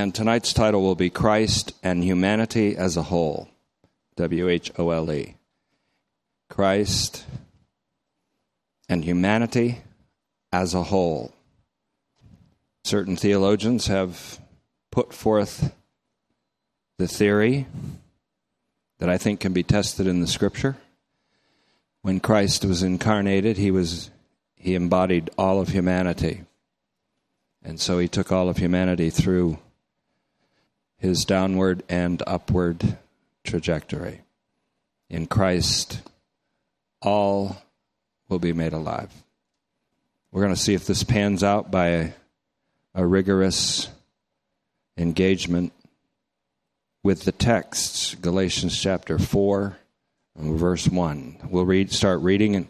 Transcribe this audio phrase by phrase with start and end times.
[0.00, 3.48] and tonight's title will be Christ and Humanity as a Whole.
[4.16, 5.36] W H O L E.
[6.48, 7.24] Christ
[8.88, 9.78] and humanity
[10.52, 11.32] as a whole.
[12.84, 14.40] Certain theologians have
[14.90, 15.72] put forth
[16.98, 17.66] the theory
[18.98, 20.76] that I think can be tested in the scripture.
[22.02, 24.10] When Christ was incarnated, he was
[24.56, 26.42] he embodied all of humanity.
[27.62, 29.58] And so he took all of humanity through
[31.00, 32.96] his downward and upward
[33.42, 34.20] trajectory.
[35.08, 36.02] In Christ,
[37.02, 37.60] all
[38.28, 39.10] will be made alive.
[40.30, 42.12] We're going to see if this pans out by
[42.94, 43.88] a, rigorous
[44.96, 45.72] engagement
[47.02, 49.76] with the texts, Galatians chapter 4,
[50.36, 51.48] verse 1.
[51.48, 52.68] We'll read, start reading, and,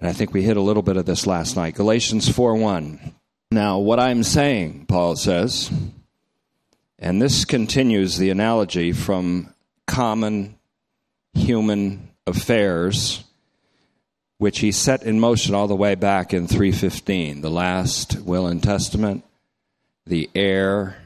[0.00, 1.74] and I think we hit a little bit of this last night.
[1.74, 3.14] Galatians 4 1.
[3.50, 5.70] Now, what I'm saying, Paul says,
[7.00, 9.54] and this continues the analogy from
[9.86, 10.56] common
[11.32, 13.24] human affairs,
[14.36, 18.62] which he set in motion all the way back in 315, the last will and
[18.62, 19.24] testament,
[20.06, 20.98] the heir,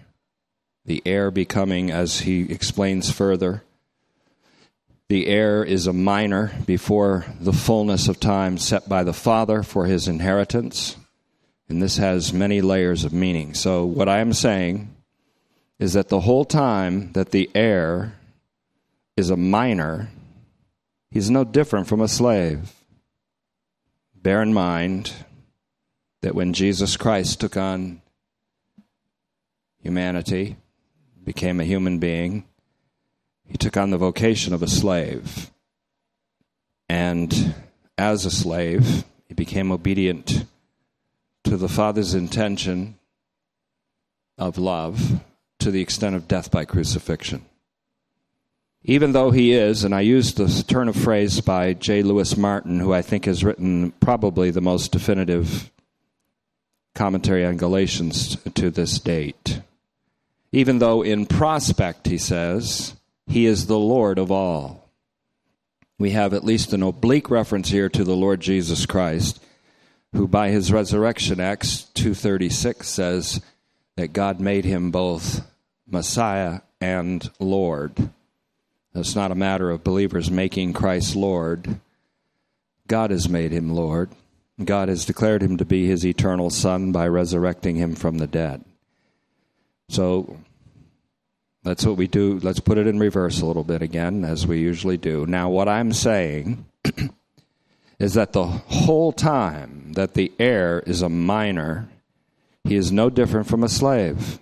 [0.84, 3.62] the heir becoming, as he explains further,
[5.08, 9.86] the heir is a minor before the fullness of time set by the father for
[9.86, 10.96] his inheritance.
[11.68, 13.54] And this has many layers of meaning.
[13.54, 14.93] So, what I am saying
[15.78, 18.14] is that the whole time that the heir
[19.16, 20.08] is a minor,
[21.10, 22.72] he's no different from a slave.
[24.14, 25.12] Bear in mind
[26.22, 28.00] that when Jesus Christ took on
[29.82, 30.56] humanity,
[31.22, 32.44] became a human being,
[33.44, 35.50] he took on the vocation of a slave.
[36.88, 37.54] And
[37.98, 40.44] as a slave, he became obedient
[41.44, 42.98] to the Father's intention
[44.38, 45.20] of love
[45.64, 47.42] to the extent of death by crucifixion.
[48.82, 52.02] Even though he is, and I use the turn of phrase by J.
[52.02, 55.72] Louis Martyn, who I think has written probably the most definitive
[56.94, 59.62] commentary on Galatians to this date.
[60.52, 62.94] Even though in prospect, he says,
[63.26, 64.90] he is the Lord of all.
[65.98, 69.42] We have at least an oblique reference here to the Lord Jesus Christ,
[70.12, 73.40] who by his resurrection, Acts 2.36 says
[73.96, 75.40] that God made him both
[75.86, 78.10] Messiah and Lord.
[78.94, 81.80] It's not a matter of believers making Christ Lord.
[82.86, 84.10] God has made him Lord.
[84.62, 88.64] God has declared him to be his eternal Son by resurrecting him from the dead.
[89.88, 90.38] So
[91.64, 92.38] that's what we do.
[92.40, 95.26] Let's put it in reverse a little bit again, as we usually do.
[95.26, 96.66] Now, what I'm saying
[97.98, 101.88] is that the whole time that the heir is a minor,
[102.62, 104.38] he is no different from a slave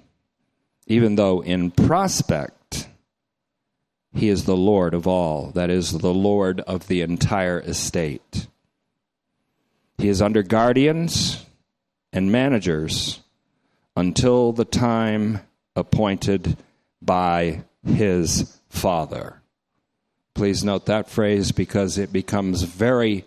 [0.92, 2.86] even though in prospect
[4.14, 8.47] he is the Lord of all, that is, the Lord of the entire estate.
[9.97, 11.47] He is under guardians
[12.12, 13.20] and managers
[13.97, 15.41] until the time
[15.75, 16.58] appointed
[17.00, 19.41] by his Father.
[20.34, 23.25] Please note that phrase because it becomes very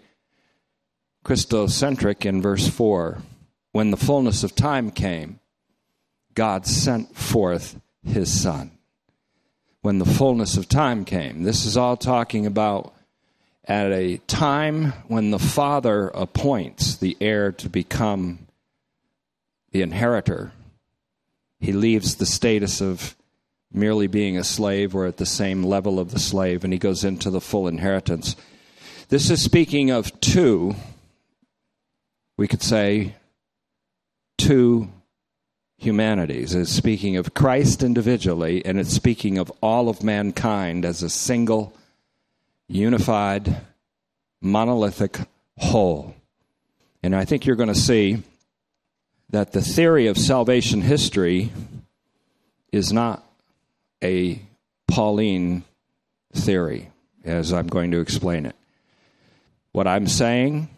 [1.25, 3.24] Christocentric in verse 4.
[3.72, 5.40] When the fullness of time came,
[6.35, 8.72] God sent forth his son.
[9.81, 12.94] When the fullness of time came, this is all talking about
[13.63, 18.47] at a time when the father appoints the heir to become
[19.72, 20.51] the inheritor.
[21.59, 23.16] He leaves the status of
[23.72, 27.03] merely being a slave or at the same level of the slave, and he goes
[27.03, 28.35] into the full inheritance.
[29.09, 30.75] This is speaking of two,
[32.38, 33.16] we could say,
[34.38, 34.90] two
[35.78, 36.56] humanities.
[36.56, 41.75] It's speaking of Christ individually, and it's speaking of all of mankind as a single,
[42.68, 43.62] unified,
[44.41, 45.19] monolithic
[45.58, 46.16] whole.
[47.03, 48.24] And I think you're going to see
[49.30, 51.52] that the theory of salvation history
[52.72, 53.24] is not
[54.04, 54.42] a
[54.88, 55.63] Pauline
[56.33, 56.89] theory,
[57.24, 58.56] as I'm going to explain it.
[59.72, 60.69] What I'm saying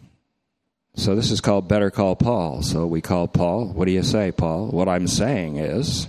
[0.94, 2.62] so this is called Better Call Paul.
[2.62, 3.66] So we call Paul.
[3.68, 4.68] What do you say, Paul?
[4.68, 6.08] What I'm saying is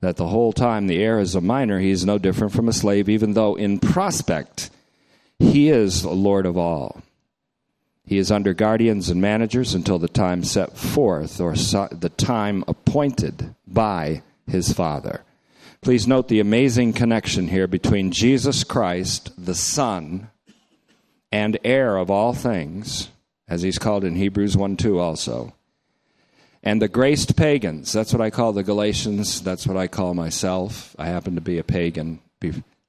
[0.00, 2.72] that the whole time the heir is a minor, he is no different from a
[2.72, 4.70] slave, even though in prospect
[5.38, 7.02] he is Lord of all.
[8.04, 13.54] He is under guardians and managers until the time set forth or the time appointed
[13.66, 15.22] by his Father.
[15.82, 20.30] Please note the amazing connection here between Jesus Christ, the Son,
[21.30, 23.08] and heir of all things
[23.52, 25.52] as he's called in Hebrews 1 2 also,
[26.62, 30.96] And the graced pagans, that's what I call the Galatians, that's what I call myself.
[30.98, 32.20] I happen to be a pagan,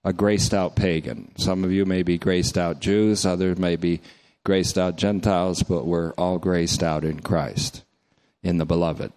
[0.06, 1.34] a graced out pagan.
[1.38, 4.00] Some of you may be graced out Jews, others may be
[4.46, 7.84] graced out Gentiles, but we're all graced out in Christ,
[8.42, 9.12] in the beloved.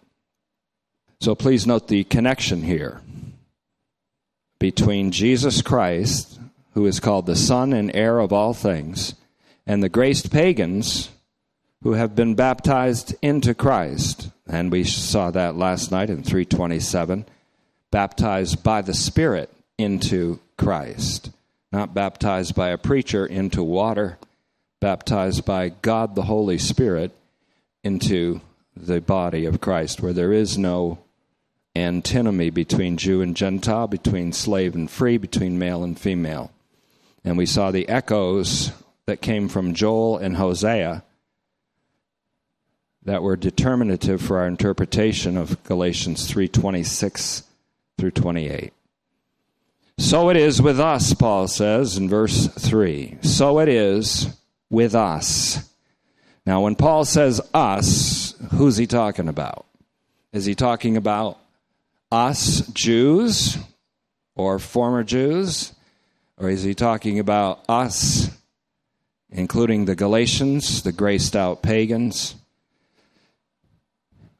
[1.20, 3.02] So please note the connection here
[4.58, 6.40] between Jesus Christ,
[6.74, 9.14] who is called the Son and heir of all things,
[9.64, 11.10] and the graced pagans
[11.82, 14.30] who have been baptized into Christ.
[14.48, 17.26] And we saw that last night in 327
[17.90, 21.30] baptized by the Spirit into Christ,
[21.72, 24.18] not baptized by a preacher into water,
[24.80, 27.12] baptized by God the Holy Spirit
[27.84, 28.40] into
[28.76, 30.98] the body of Christ, where there is no
[31.74, 36.50] antinomy between Jew and Gentile, between slave and free, between male and female.
[37.24, 38.72] And we saw the echoes
[39.06, 41.02] that came from Joel and Hosea
[43.06, 47.44] that were determinative for our interpretation of Galatians 3:26
[47.96, 48.72] through 28.
[49.96, 53.16] So it is with us, Paul says in verse 3.
[53.22, 54.36] So it is
[54.68, 55.70] with us.
[56.44, 59.66] Now, when Paul says us, who's he talking about?
[60.32, 61.38] Is he talking about
[62.10, 63.56] us, Jews,
[64.34, 65.72] or former Jews?
[66.36, 68.30] Or is he talking about us,
[69.30, 72.34] including the Galatians, the graced out pagans?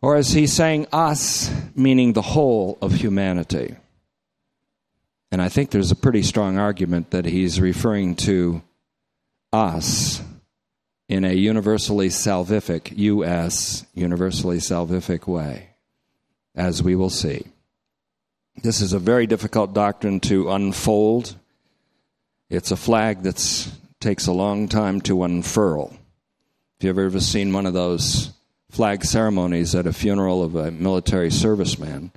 [0.07, 3.75] Or is he saying us, meaning the whole of humanity?
[5.33, 8.63] And I think there's a pretty strong argument that he's referring to
[9.53, 10.23] us
[11.09, 15.71] in a universally salvific, U.S., universally salvific way,
[16.55, 17.45] as we will see.
[18.63, 21.35] This is a very difficult doctrine to unfold.
[22.49, 25.93] It's a flag that takes a long time to unfurl.
[26.79, 28.36] If you've ever seen one of those
[28.77, 32.11] flag ceremonies at a funeral of a military serviceman,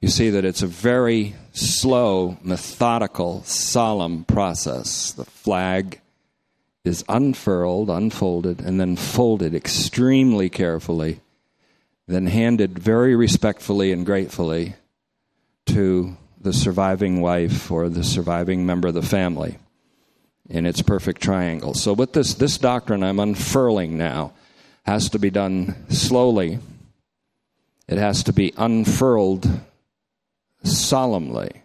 [0.00, 5.12] you see that it's a very slow, methodical, solemn process.
[5.12, 6.00] The flag
[6.82, 11.20] is unfurled, unfolded, and then folded extremely carefully,
[12.08, 14.76] then handed very respectfully and gratefully
[15.66, 19.58] to the surviving wife or the surviving member of the family
[20.48, 21.74] in its perfect triangle.
[21.74, 24.32] So, with this, this doctrine I'm unfurling now
[24.84, 26.58] has to be done slowly,
[27.88, 29.48] it has to be unfurled
[30.64, 31.62] solemnly.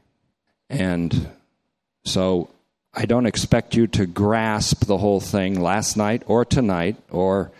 [0.69, 1.30] And
[2.04, 2.50] so
[2.94, 7.52] I don't expect you to grasp the whole thing last night or tonight or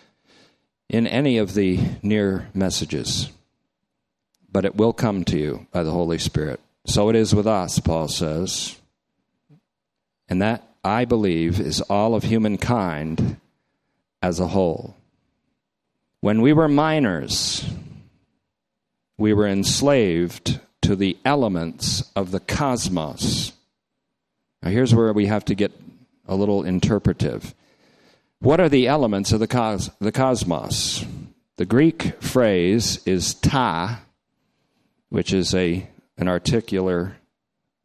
[0.90, 3.32] in any of the near messages
[4.58, 6.60] but it will come to you by the Holy Spirit.
[6.88, 8.76] So it is with us, Paul says.
[10.28, 13.38] And that, I believe, is all of humankind
[14.20, 14.97] as a whole.
[16.22, 17.66] When we were minors,
[19.18, 23.54] we were enslaved to the elements of the cosmos.
[24.62, 25.72] Now, here's where we have to get
[26.28, 27.54] a little interpretive.
[28.40, 31.06] What are the elements of the, cos- the cosmos?
[31.58, 34.02] The Greek phrase is ta,
[35.10, 35.88] which is a
[36.20, 37.16] an articular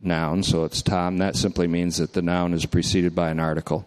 [0.01, 1.19] noun, so it's tam.
[1.19, 3.87] That simply means that the noun is preceded by an article.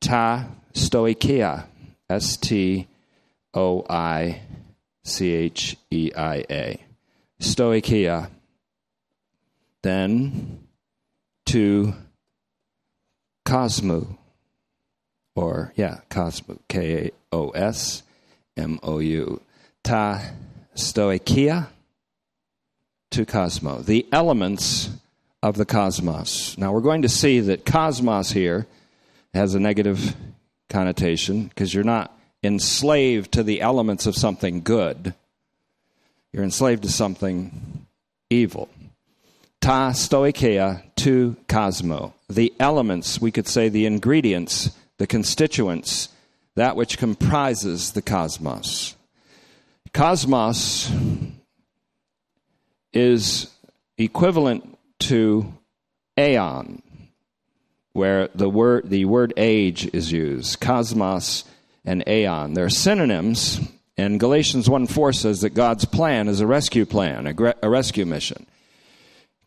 [0.00, 1.66] Ta stoicheia,
[2.08, 2.86] S T
[3.54, 4.42] O I
[5.04, 6.84] C H E I A.
[7.40, 8.30] Stoicheia.
[9.82, 10.66] Then
[11.46, 11.94] to
[13.46, 14.16] cosmou,
[15.36, 18.02] or yeah, cosmou, K A O S
[18.56, 19.40] M O U.
[19.82, 20.22] Ta
[20.74, 21.68] stoicheia
[23.10, 24.90] to cosmo, the elements
[25.42, 26.56] of the cosmos.
[26.58, 28.66] Now we're going to see that cosmos here
[29.34, 30.16] has a negative
[30.68, 32.13] connotation because you're not
[32.44, 35.14] enslaved to the elements of something good,
[36.32, 37.86] you're enslaved to something
[38.28, 38.68] evil.
[39.60, 42.12] Ta stoicheia to cosmo.
[42.28, 46.10] The elements, we could say the ingredients, the constituents,
[46.54, 48.94] that which comprises the cosmos.
[49.92, 50.92] Cosmos
[52.92, 53.50] is
[53.96, 55.52] equivalent to
[56.18, 56.82] aeon,
[57.92, 61.44] where the word, the word age is used, cosmos
[61.84, 62.54] and aeon.
[62.54, 63.60] They're synonyms,
[63.96, 68.06] and Galatians 1 4 says that God's plan is a rescue plan, a, a rescue
[68.06, 68.46] mission.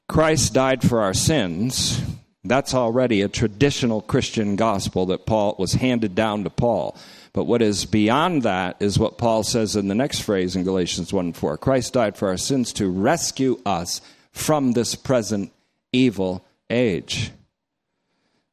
[0.07, 2.01] Christ died for our sins.
[2.43, 6.97] That's already a traditional Christian gospel that Paul was handed down to Paul.
[7.33, 11.11] But what is beyond that is what Paul says in the next phrase in Galatians
[11.11, 11.57] 1 4.
[11.57, 14.01] Christ died for our sins to rescue us
[14.31, 15.51] from this present
[15.91, 17.31] evil age.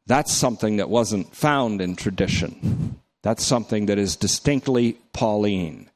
[0.06, 3.00] That's something that wasn't found in tradition.
[3.24, 5.88] That's something that is distinctly Pauline.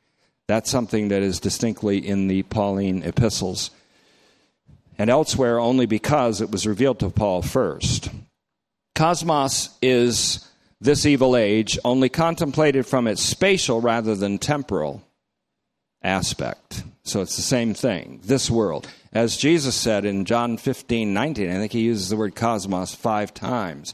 [0.46, 3.70] That's something that is distinctly in the Pauline epistles
[4.96, 8.08] and elsewhere only because it was revealed to Paul first.
[8.94, 10.48] Cosmos is
[10.80, 15.02] this evil age, only contemplated from its spatial rather than temporal
[16.02, 16.82] aspect.
[17.02, 18.88] So it's the same thing, this world.
[19.12, 23.34] As Jesus said in John 15, 19, I think he uses the word cosmos five
[23.34, 23.92] times.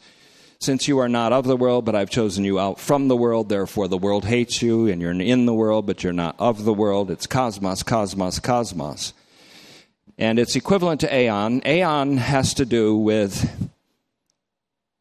[0.65, 3.51] Since you are not of the world, but I've chosen you out from the world,
[3.51, 6.73] therefore the world hates you, and you're in the world, but you're not of the
[6.73, 7.11] world.
[7.11, 9.13] It's cosmos, cosmos, cosmos.
[10.17, 11.61] And it's equivalent to aeon.
[11.67, 13.71] Aeon has to do with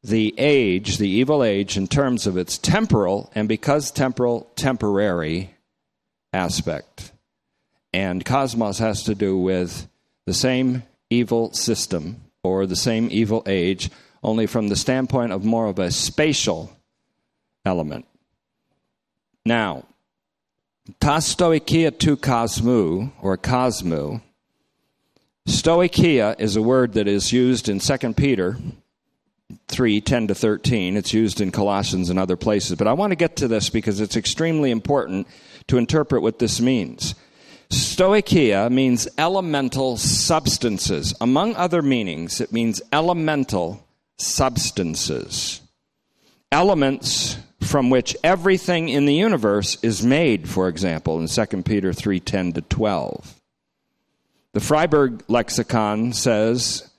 [0.04, 5.56] the age, the evil age, in terms of its temporal, and because temporal, temporary
[6.34, 7.14] aspect.
[7.94, 9.88] And cosmos has to do with
[10.26, 13.90] the same evil system or the same evil age,
[14.24, 16.72] only from the standpoint of more of a spatial
[17.66, 18.06] element.
[19.46, 19.86] Now,
[21.02, 24.22] stoicheia tu cosmu, or cosmu,
[25.48, 28.58] stoicheia is a word that is used in 2 Peter
[29.68, 30.98] 3 10 to 13.
[30.98, 32.78] It's used in Colossians and other places.
[32.78, 35.28] But I want to get to this because it's extremely important
[35.68, 37.16] to interpret what this means.
[37.70, 41.14] Stoicheia means elemental substances.
[41.20, 43.84] Among other meanings, it means elemental
[44.18, 45.62] substances.
[46.52, 52.54] Elements from which everything in the universe is made, for example, in 2 Peter 3:10
[52.54, 53.42] to 12.
[54.54, 56.90] The Friberg lexicon says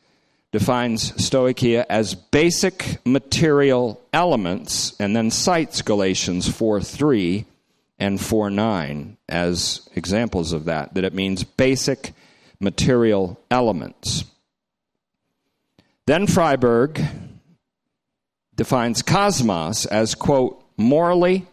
[0.50, 7.44] defines stoicheia as basic material elements and then cites Galatians 4 3
[7.98, 12.12] and 4 9 as examples of that, that it means basic
[12.60, 14.24] material elements.
[16.06, 17.06] Then Friberg
[18.54, 21.46] defines cosmos as, quote, morally,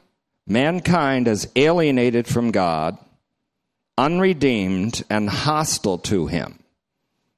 [0.45, 2.97] mankind as alienated from God,
[3.97, 6.59] unredeemed, and hostile to him.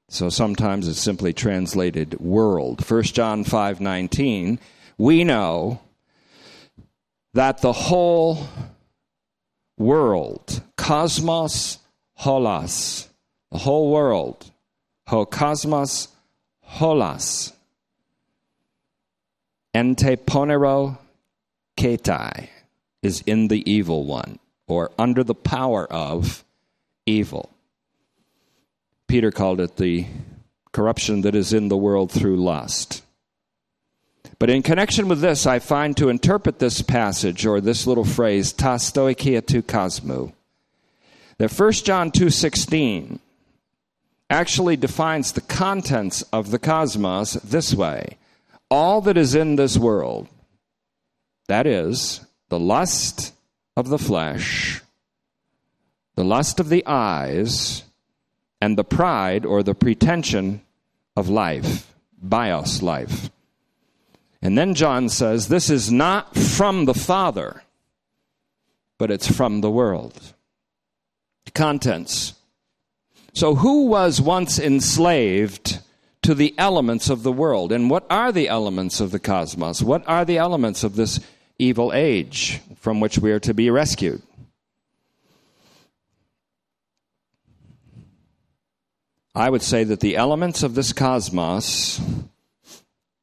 [0.08, 2.80] So sometimes it's simply translated world.
[2.84, 4.58] 1 John 5:19,
[4.98, 5.80] we know
[7.32, 8.48] that the whole
[9.76, 11.78] world, cosmos
[12.20, 13.08] holos,
[13.50, 14.50] the whole world,
[15.06, 16.08] ho cosmos
[16.72, 17.52] holos,
[19.74, 20.98] ente ponero
[21.76, 22.48] ketai,
[23.02, 26.44] is in the evil one, or under the power of
[27.06, 27.50] evil.
[29.06, 30.06] Peter called it the
[30.72, 33.02] corruption that is in the world through lust.
[34.38, 38.52] But in connection with this, I find to interpret this passage or this little phrase,
[38.52, 40.32] ta stoicheia tu cosmu,
[41.38, 43.20] that 1 John 2.16
[44.30, 48.16] actually defines the contents of the cosmos this way.
[48.70, 50.28] All that is in this world,
[51.48, 53.32] that is, the lust
[53.76, 54.82] of the flesh,
[56.14, 57.84] the lust of the eyes,
[58.60, 60.62] and the pride or the pretension
[61.16, 63.30] of life, bios life.
[64.40, 67.62] And then John says, This is not from the Father,
[68.98, 70.34] but it's from the world.
[71.44, 72.34] The Contents.
[73.34, 75.80] So, who was once enslaved
[76.22, 77.72] to the elements of the world?
[77.72, 79.82] And what are the elements of the cosmos?
[79.82, 81.18] What are the elements of this
[81.58, 84.22] evil age from which we are to be rescued?
[89.34, 92.00] I would say that the elements of this cosmos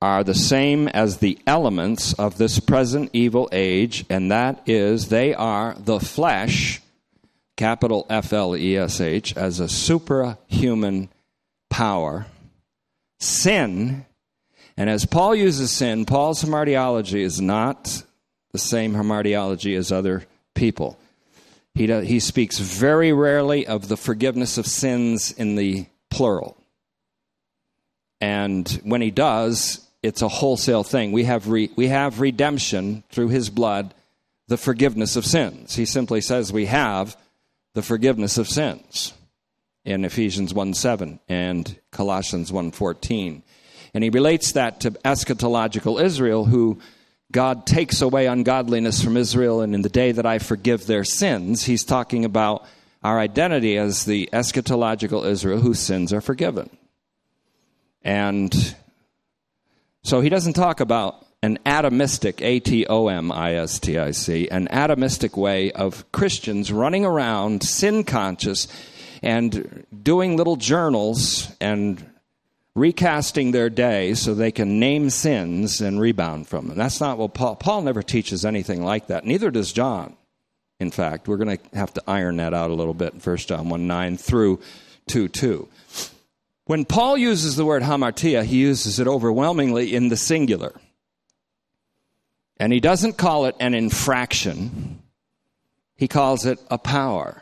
[0.01, 5.33] are the same as the elements of this present evil age, and that is they
[5.33, 6.81] are the flesh,
[7.57, 11.09] capital F L E S H, as a superhuman
[11.69, 12.25] power,
[13.19, 14.05] sin,
[14.77, 18.03] and as Paul uses sin, Paul's hamartiology is not
[18.51, 20.97] the same hamartiology as other people.
[21.73, 26.57] He, he speaks very rarely of the forgiveness of sins in the plural.
[28.19, 31.11] And when he does, it's a wholesale thing.
[31.11, 33.93] We have, re, we have redemption through his blood,
[34.47, 35.75] the forgiveness of sins.
[35.75, 37.15] He simply says we have
[37.73, 39.13] the forgiveness of sins
[39.83, 43.43] in Ephesians 1 7 and Colossians 1 14.
[43.93, 46.79] And he relates that to eschatological Israel, who
[47.31, 51.63] God takes away ungodliness from Israel, and in the day that I forgive their sins,
[51.63, 52.65] he's talking about
[53.03, 56.69] our identity as the eschatological Israel whose sins are forgiven.
[58.03, 58.75] And
[60.03, 64.11] so he doesn't talk about an atomistic, A T O M I S T I
[64.11, 68.67] C, an atomistic way of Christians running around sin conscious
[69.23, 72.05] and doing little journals and
[72.73, 76.77] recasting their day so they can name sins and rebound from them.
[76.77, 79.25] That's not what Paul, Paul never teaches anything like that.
[79.25, 80.15] Neither does John
[80.81, 81.27] in fact.
[81.27, 83.87] We're going to have to iron that out a little bit in 1 John 1
[83.87, 84.59] 9 through
[85.07, 85.67] 2 2.
[86.65, 90.73] When Paul uses the word hamartia, he uses it overwhelmingly in the singular.
[92.61, 95.01] And he doesn't call it an infraction,
[95.95, 97.41] he calls it a power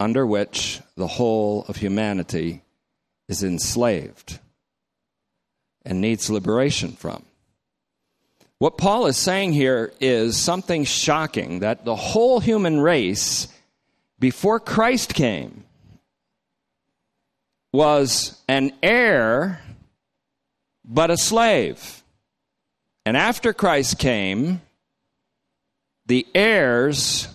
[0.00, 2.62] under which the whole of humanity
[3.28, 4.40] is enslaved
[5.84, 7.24] and needs liberation from.
[8.58, 13.46] What Paul is saying here is something shocking that the whole human race,
[14.18, 15.62] before Christ came,
[17.72, 19.60] was an heir,
[20.84, 22.02] but a slave.
[23.06, 24.60] And after Christ came,
[26.06, 27.28] the heirs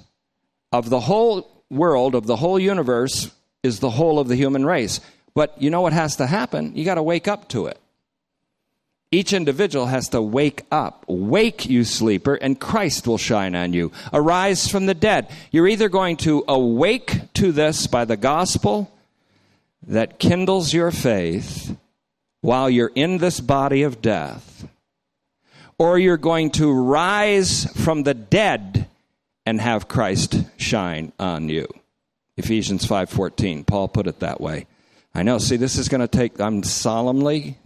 [0.72, 3.32] of the whole world, of the whole universe,
[3.64, 5.00] is the whole of the human race.
[5.34, 6.76] But you know what has to happen?
[6.76, 7.80] You got to wake up to it.
[9.12, 11.06] Each individual has to wake up.
[11.08, 13.94] Wake, you sleeper, and Christ will shine on you.
[14.12, 15.30] Arise from the dead.
[15.52, 18.92] You're either going to awake to this by the gospel
[19.88, 21.78] that kindles your faith
[22.42, 24.51] while you're in this body of death,
[25.82, 28.88] or you're going to rise from the dead
[29.48, 31.68] and have Christ shine on you.
[32.38, 33.66] Ephesians 5:14.
[33.66, 34.68] Paul put it that way.
[35.16, 35.40] I know.
[35.40, 37.58] See, this is going to take I'm solemnly,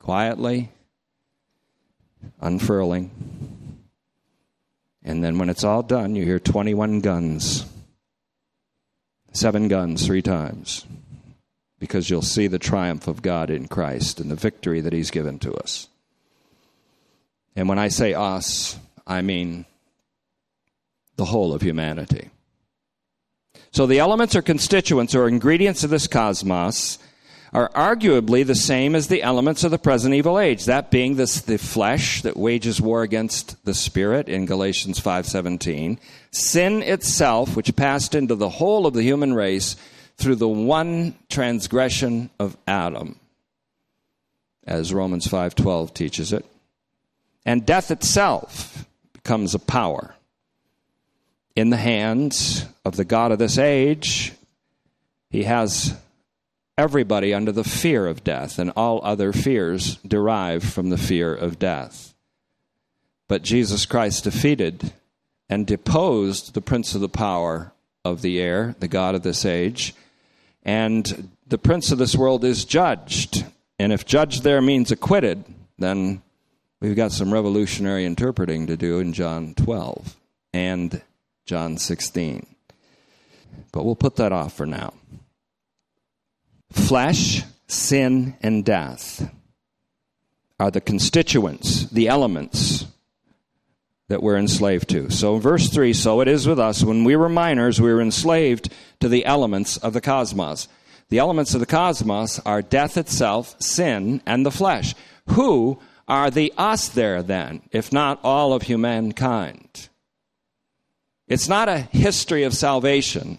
[0.00, 0.70] quietly
[2.40, 3.12] unfurling.
[5.04, 7.64] And then when it's all done, you hear 21 guns.
[9.30, 10.84] Seven guns three times.
[11.78, 15.38] Because you'll see the triumph of God in Christ and the victory that He's given
[15.38, 15.86] to us.
[17.56, 19.64] And when I say us, I mean
[21.16, 22.30] the whole of humanity.
[23.72, 26.98] So the elements or constituents or ingredients of this cosmos
[27.52, 30.66] are arguably the same as the elements of the present evil age.
[30.66, 35.98] That being this, the flesh that wages war against the spirit in galatians 5.17
[36.30, 39.76] sin itself which passed into the whole of the human race
[40.16, 43.18] through the one transgression of adam
[44.66, 46.44] as romans 5.12 teaches it
[47.46, 50.16] and death itself becomes a power
[51.54, 54.32] in the hands of the God of this age.
[55.30, 55.96] He has
[56.76, 61.58] everybody under the fear of death, and all other fears derive from the fear of
[61.58, 62.12] death.
[63.28, 64.92] But Jesus Christ defeated
[65.48, 67.72] and deposed the prince of the power
[68.04, 69.94] of the air, the God of this age,
[70.64, 73.44] and the prince of this world is judged.
[73.78, 75.44] And if judged there means acquitted,
[75.78, 76.22] then
[76.80, 80.16] we've got some revolutionary interpreting to do in John 12
[80.52, 81.02] and
[81.46, 82.46] John 16.
[83.72, 84.94] But we'll put that off for now.
[86.72, 89.30] Flesh, sin, and death
[90.58, 92.86] are the constituents, the elements
[94.08, 95.10] that we're enslaved to.
[95.10, 96.82] So, verse 3 so it is with us.
[96.82, 100.68] When we were minors, we were enslaved to the elements of the cosmos.
[101.08, 104.94] The elements of the cosmos are death itself, sin, and the flesh.
[105.30, 109.88] Who are the us there then, if not all of humankind?
[111.28, 113.38] It's not a history of salvation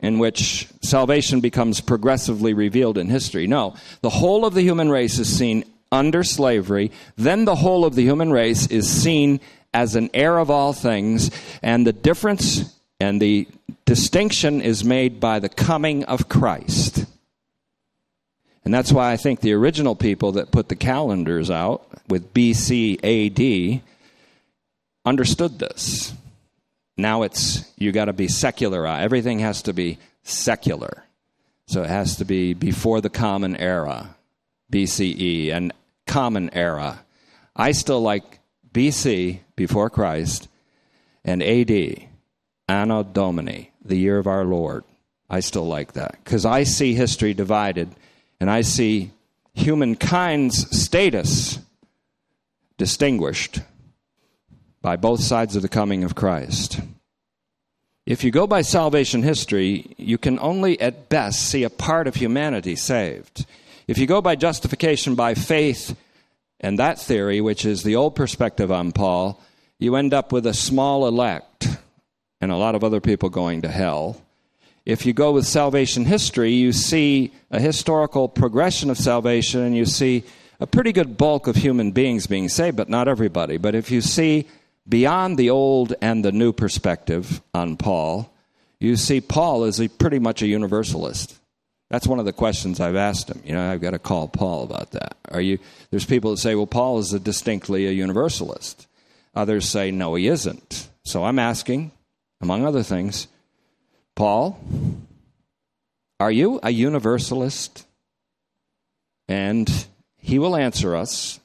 [0.00, 3.46] in which salvation becomes progressively revealed in history.
[3.46, 7.94] No, the whole of the human race is seen under slavery, then the whole of
[7.94, 9.40] the human race is seen
[9.72, 11.30] as an heir of all things,
[11.62, 13.46] and the difference and the
[13.84, 17.06] distinction is made by the coming of Christ.
[18.68, 22.98] And that's why I think the original people that put the calendars out with BC
[23.02, 23.80] AD
[25.06, 26.12] understood this.
[26.94, 28.86] Now it's, you got to be secular.
[28.86, 31.02] Everything has to be secular.
[31.66, 34.14] So it has to be before the common era,
[34.70, 35.72] BCE, and
[36.06, 37.02] common era.
[37.56, 38.38] I still like
[38.70, 40.46] BC, before Christ,
[41.24, 42.06] and AD,
[42.68, 44.84] Anno Domini, the year of our Lord.
[45.30, 47.88] I still like that because I see history divided
[48.40, 49.12] and I see
[49.54, 51.58] humankind's status
[52.76, 53.60] distinguished
[54.80, 56.80] by both sides of the coming of Christ.
[58.06, 62.14] If you go by salvation history, you can only at best see a part of
[62.14, 63.44] humanity saved.
[63.86, 65.96] If you go by justification by faith
[66.60, 69.40] and that theory, which is the old perspective on Paul,
[69.78, 71.68] you end up with a small elect
[72.40, 74.20] and a lot of other people going to hell.
[74.88, 79.84] If you go with salvation history, you see a historical progression of salvation and you
[79.84, 80.24] see
[80.60, 83.58] a pretty good bulk of human beings being saved, but not everybody.
[83.58, 84.46] But if you see
[84.88, 88.32] beyond the old and the new perspective on Paul,
[88.80, 91.38] you see Paul is a, pretty much a universalist.
[91.90, 93.42] That's one of the questions I've asked him.
[93.44, 95.18] You know, I've got to call Paul about that.
[95.30, 95.58] Are you?
[95.90, 98.86] There's people that say, "Well, Paul is a distinctly a universalist."
[99.34, 101.92] Others say, "No, he isn't." So I'm asking,
[102.40, 103.26] among other things,
[104.18, 104.58] Paul,
[106.18, 107.86] are you a universalist?
[109.28, 111.38] And he will answer us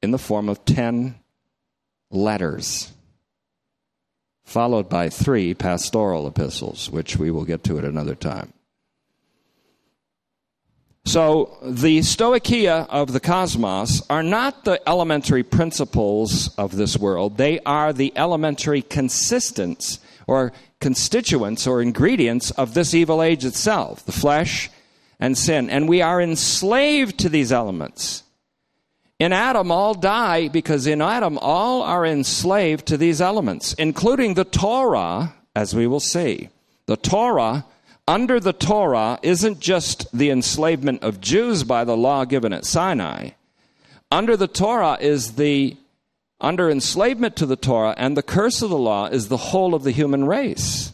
[0.00, 1.16] in the form of 10
[2.12, 2.92] letters,
[4.44, 8.52] followed by three pastoral epistles, which we will get to at another time.
[11.04, 17.58] So, the stoicheia of the cosmos are not the elementary principles of this world, they
[17.66, 24.70] are the elementary consistence or constituents or ingredients of this evil age itself the flesh
[25.18, 25.68] and sin.
[25.70, 28.24] And we are enslaved to these elements.
[29.18, 34.46] In Adam, all die because in Adam, all are enslaved to these elements, including the
[34.46, 36.48] Torah, as we will see.
[36.86, 37.66] The Torah,
[38.08, 43.32] under the Torah, isn't just the enslavement of Jews by the law given at Sinai.
[44.10, 45.76] Under the Torah is the,
[46.40, 49.82] under enslavement to the Torah and the curse of the law is the whole of
[49.82, 50.92] the human race.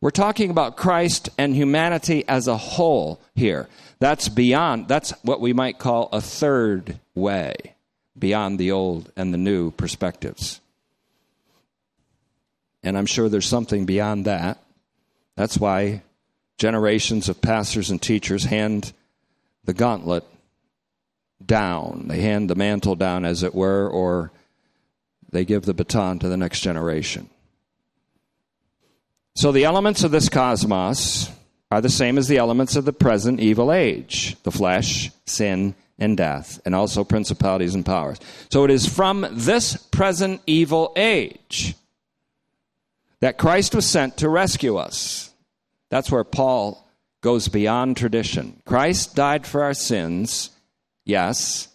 [0.00, 3.68] We're talking about Christ and humanity as a whole here.
[4.00, 7.54] That's beyond, that's what we might call a third way,
[8.18, 10.60] beyond the old and the new perspectives.
[12.82, 14.58] And I'm sure there's something beyond that.
[15.36, 16.02] That's why
[16.58, 18.92] generations of pastors and teachers hand
[19.64, 20.24] the gauntlet
[21.46, 22.06] down.
[22.08, 24.32] They hand the mantle down, as it were, or
[25.30, 27.28] they give the baton to the next generation.
[29.34, 31.30] So the elements of this cosmos
[31.70, 36.16] are the same as the elements of the present evil age the flesh, sin, and
[36.16, 38.18] death, and also principalities and powers.
[38.50, 41.74] So it is from this present evil age
[43.20, 45.30] that Christ was sent to rescue us.
[45.90, 46.86] That's where Paul
[47.20, 48.60] goes beyond tradition.
[48.66, 50.50] Christ died for our sins,
[51.04, 51.68] yes,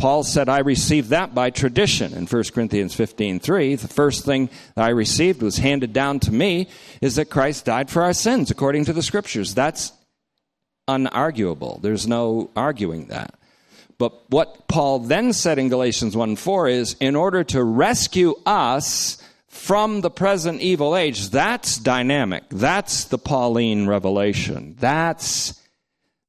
[0.00, 3.74] Paul said, I received that by tradition in 1 Corinthians 15 3.
[3.74, 6.68] The first thing that I received was handed down to me
[7.02, 9.54] is that Christ died for our sins according to the scriptures.
[9.54, 9.92] That's
[10.88, 11.82] unarguable.
[11.82, 13.34] There's no arguing that.
[13.98, 19.22] But what Paul then said in Galatians 1 4 is, in order to rescue us
[19.48, 22.44] from the present evil age, that's dynamic.
[22.48, 24.76] That's the Pauline revelation.
[24.78, 25.60] That's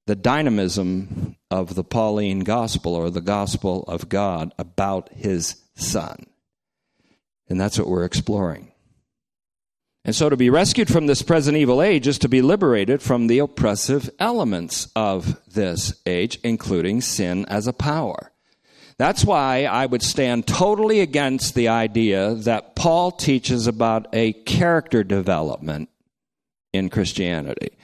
[0.08, 6.26] the dynamism of the Pauline gospel or the gospel of God about his son.
[7.48, 8.72] And that's what we're exploring.
[10.04, 13.28] And so to be rescued from this present evil age is to be liberated from
[13.28, 18.32] the oppressive elements of this age, including sin as a power.
[18.98, 25.04] That's why I would stand totally against the idea that Paul teaches about a character
[25.04, 25.90] development
[26.74, 27.78] in Christianity.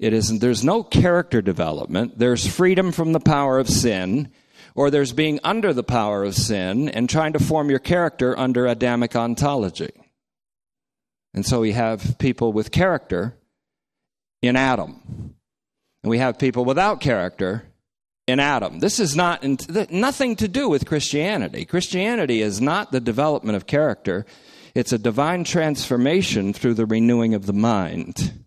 [0.00, 2.18] It isn't, there's no character development.
[2.18, 4.32] There's freedom from the power of sin,
[4.74, 8.66] or there's being under the power of sin and trying to form your character under
[8.66, 9.92] Adamic ontology.
[11.34, 13.36] And so we have people with character
[14.40, 15.34] in Adam.
[16.02, 17.64] And we have people without character
[18.26, 18.78] in Adam.
[18.78, 19.44] This is not
[19.90, 21.66] nothing to do with Christianity.
[21.66, 24.24] Christianity is not the development of character.
[24.74, 28.44] It's a divine transformation through the renewing of the mind.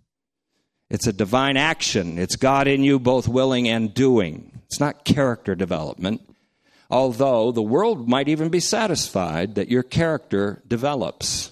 [0.93, 2.19] It's a divine action.
[2.19, 4.61] It's God in you, both willing and doing.
[4.67, 6.21] It's not character development.
[6.87, 11.51] Although the world might even be satisfied that your character develops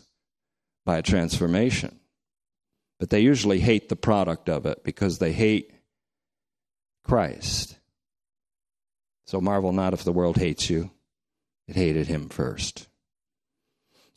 [0.86, 1.99] by a transformation.
[2.99, 5.71] But they usually hate the product of it because they hate
[7.04, 7.80] Christ.
[9.25, 10.91] So marvel not if the world hates you,
[11.67, 12.88] it hated him first.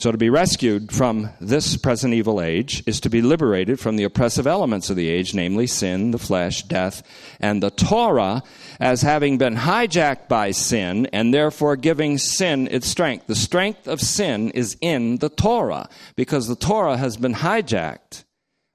[0.04, 4.04] So, to be rescued from this present evil age is to be liberated from the
[4.04, 7.02] oppressive elements of the age, namely sin, the flesh, death,
[7.40, 8.42] and the Torah,
[8.78, 13.28] as having been hijacked by sin and therefore giving sin its strength.
[13.28, 18.24] The strength of sin is in the Torah because the Torah has been hijacked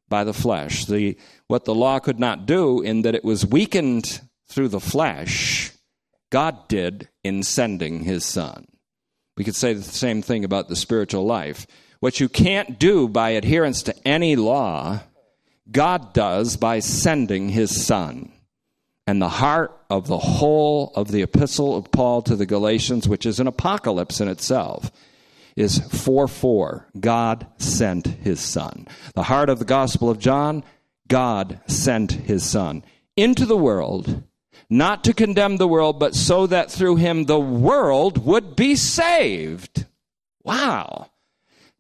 [0.08, 0.86] by the flesh.
[0.86, 1.16] The,
[1.46, 5.74] what the law could not do, in that it was weakened through the flesh,
[6.32, 8.66] God did in sending his Son.
[9.40, 11.66] We could say the same thing about the spiritual life.
[12.02, 15.00] What you can't do by adherence to any law,
[15.72, 18.34] God does by sending his Son.
[19.08, 23.26] And the heart of the whole of the epistle of Paul to the Galatians, which
[23.26, 24.92] is an apocalypse in itself,
[25.56, 26.90] is 4 4.
[27.00, 28.90] God sent his Son.
[29.16, 30.66] The heart of the Gospel of John,
[31.08, 32.84] God sent his Son
[33.16, 34.22] into the world
[34.70, 39.86] not to condemn the world, but so that through him the world would be saved.
[40.44, 41.10] Wow.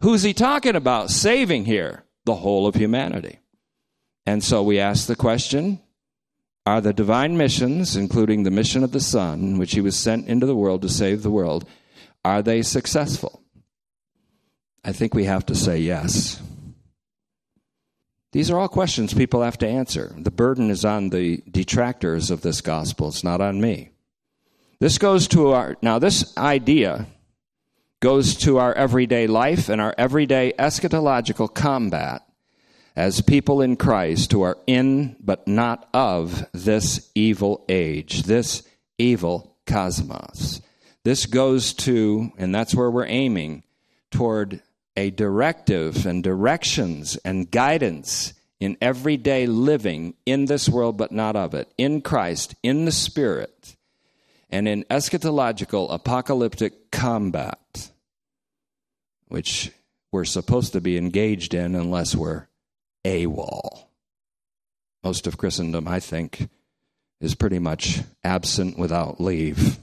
[0.01, 2.03] Who's he talking about saving here?
[2.25, 3.39] The whole of humanity.
[4.25, 5.79] And so we ask the question
[6.65, 10.45] Are the divine missions, including the mission of the Son, which he was sent into
[10.45, 11.67] the world to save the world,
[12.23, 13.41] are they successful?
[14.83, 16.41] I think we have to say yes.
[18.31, 20.13] These are all questions people have to answer.
[20.17, 23.89] The burden is on the detractors of this gospel, it's not on me.
[24.79, 27.07] This goes to our, now, this idea
[27.99, 32.23] goes to our everyday life and our everyday eschatological combat
[32.95, 38.63] as people in Christ who are in but not of this evil age, this
[38.97, 40.61] evil cosmos.
[41.03, 43.63] This goes to, and that's where we're aiming,
[44.11, 44.61] toward
[44.99, 51.53] a directive and directions and guidance in everyday living in this world but not of
[51.53, 53.77] it, in Christ, in the Spirit,
[54.49, 57.91] and in eschatological apocalyptic combat,
[59.29, 59.71] which
[60.11, 62.47] we're supposed to be engaged in unless we're
[63.05, 63.85] AWOL.
[65.01, 66.49] Most of Christendom, I think,
[67.21, 69.77] is pretty much absent without leave.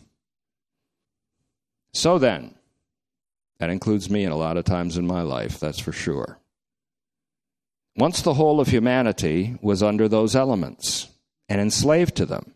[1.94, 2.55] So then,
[3.58, 6.38] that includes me and a lot of times in my life, that's for sure.
[7.96, 11.08] Once the whole of humanity was under those elements
[11.48, 12.54] and enslaved to them.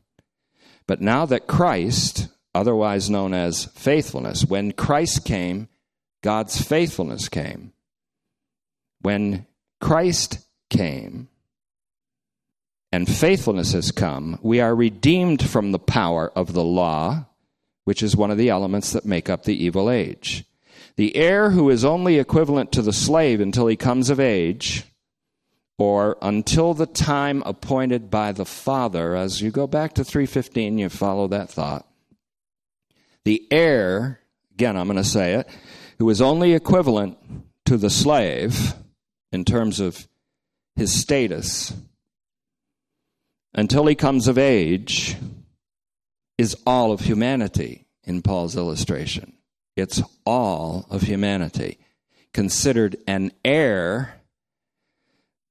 [0.86, 5.68] But now that Christ, otherwise known as faithfulness, when Christ came,
[6.22, 7.72] God's faithfulness came.
[9.00, 9.46] When
[9.80, 11.28] Christ came
[12.92, 17.26] and faithfulness has come, we are redeemed from the power of the law,
[17.84, 20.44] which is one of the elements that make up the evil age.
[21.00, 24.84] The heir who is only equivalent to the slave until he comes of age,
[25.78, 30.90] or until the time appointed by the father, as you go back to 315, you
[30.90, 31.88] follow that thought.
[33.24, 34.20] The heir,
[34.52, 35.48] again, I'm going to say it,
[35.98, 37.16] who is only equivalent
[37.64, 38.74] to the slave
[39.32, 40.06] in terms of
[40.76, 41.72] his status
[43.54, 45.16] until he comes of age
[46.36, 49.32] is all of humanity in Paul's illustration.
[49.80, 51.78] It's all of humanity.
[52.32, 54.20] Considered an heir,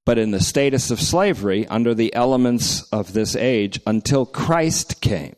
[0.05, 5.35] but in the status of slavery under the elements of this age until Christ came.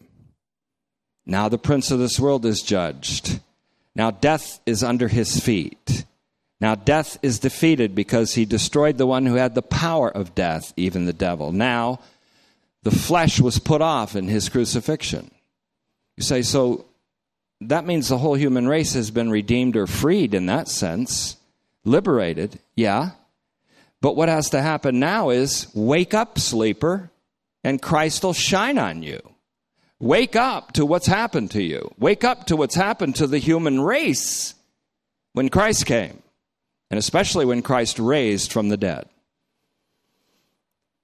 [1.26, 3.40] Now the prince of this world is judged.
[3.96, 6.06] Now death is under his feet.
[6.60, 10.74] Now death is defeated because he destroyed the one who had the power of death,
[10.78, 11.52] even the devil.
[11.52, 12.00] Now
[12.84, 15.32] the flesh was put off in his crucifixion.
[16.18, 16.86] You say, so
[17.62, 21.38] that means the whole human race has been redeemed or freed in that sense,
[21.86, 23.12] liberated, yeah.
[24.02, 27.12] But what has to happen now is wake up, sleeper,
[27.64, 29.22] and Christ will shine on you.
[30.00, 31.94] Wake up to what's happened to you.
[32.00, 34.56] Wake up to what's happened to the human race
[35.34, 36.24] when Christ came,
[36.90, 39.08] and especially when Christ raised from the dead.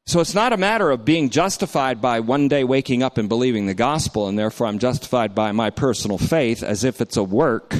[0.08, 3.65] So it's not a matter of being justified by one day waking up and believing
[3.65, 7.76] the gospel, and therefore I'm justified by my personal faith as if it's a work.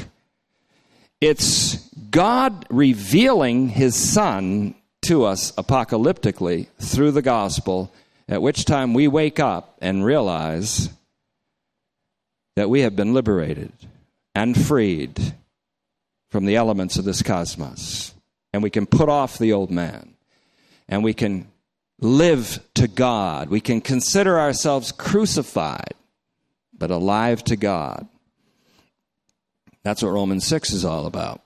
[1.21, 1.77] It's
[2.11, 7.93] God revealing his Son to us apocalyptically through the gospel,
[8.27, 10.89] at which time we wake up and realize
[12.57, 13.71] that we have been liberated
[14.35, 15.33] and freed
[16.29, 18.13] from the elements of this cosmos.
[18.51, 20.13] And we can put off the old man.
[20.89, 21.47] And we can
[21.99, 23.49] live to God.
[23.49, 25.93] We can consider ourselves crucified,
[26.77, 28.07] but alive to God.
[29.83, 31.41] That's what Romans 6 is all about.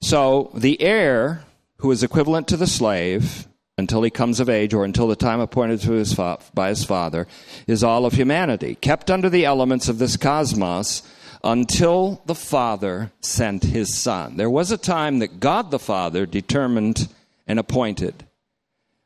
[0.00, 1.44] So the heir,
[1.78, 3.46] who is equivalent to the slave
[3.78, 7.28] until he comes of age or until the time appointed his fa- by his father,
[7.66, 11.02] is all of humanity, kept under the elements of this cosmos
[11.44, 14.36] until the Father sent his Son.
[14.36, 17.08] There was a time that God the Father determined
[17.46, 18.24] and appointed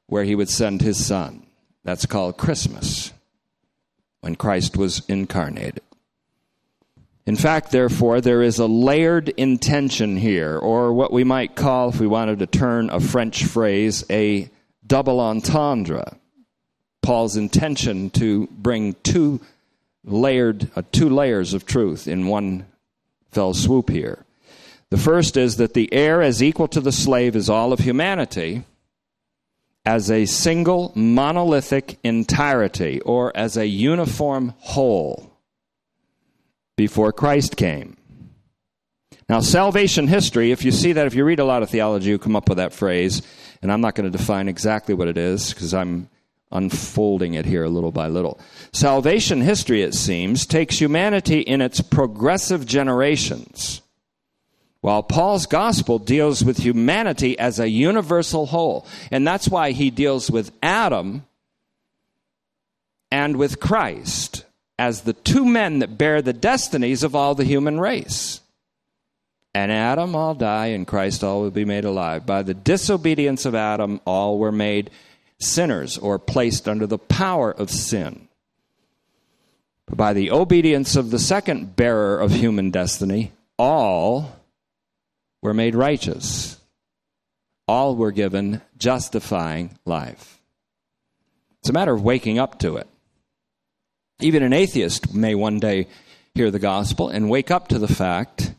[0.06, 1.46] where he would send his son.
[1.84, 3.12] That's called Christmas,
[4.20, 5.82] when Christ was incarnated.
[7.26, 11.98] In fact, therefore, there is a layered intention here, or what we might call, if
[11.98, 14.48] we wanted to turn a French phrase, a
[14.86, 16.16] double entendre.
[17.02, 19.40] Paul's intention to bring two
[20.04, 22.66] layered, uh, two layers of truth in one
[23.32, 24.24] fell swoop here.
[24.90, 28.62] The first is that the heir, as equal to the slave, is all of humanity
[29.86, 35.32] as a single monolithic entirety or as a uniform whole
[36.76, 37.96] before Christ came.
[39.28, 42.18] Now, salvation history, if you see that, if you read a lot of theology, you
[42.18, 43.22] come up with that phrase,
[43.62, 46.08] and I'm not going to define exactly what it is because I'm
[46.52, 48.40] unfolding it here little by little.
[48.72, 53.82] Salvation history, it seems, takes humanity in its progressive generations
[54.86, 58.86] while Paul's gospel deals with humanity as a universal whole.
[59.10, 61.26] And that's why he deals with Adam
[63.10, 64.44] and with Christ
[64.78, 68.42] as the two men that bear the destinies of all the human race.
[69.52, 72.24] And Adam all die, and Christ all will be made alive.
[72.24, 74.92] By the disobedience of Adam, all were made
[75.40, 78.28] sinners or placed under the power of sin.
[79.86, 84.36] But by the obedience of the second bearer of human destiny, all
[85.46, 86.58] were made righteous.
[87.68, 90.40] All were given justifying life.
[91.60, 92.88] It's a matter of waking up to it.
[94.20, 95.86] Even an atheist may one day
[96.34, 98.54] hear the gospel and wake up to the fact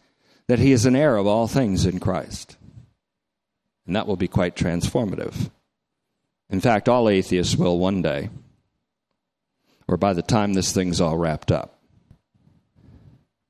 [0.48, 2.56] that he is an heir of all things in Christ.
[3.86, 5.52] And that will be quite transformative.
[6.50, 8.30] In fact, all atheists will one day,
[9.90, 11.77] or by the time this thing's all wrapped up.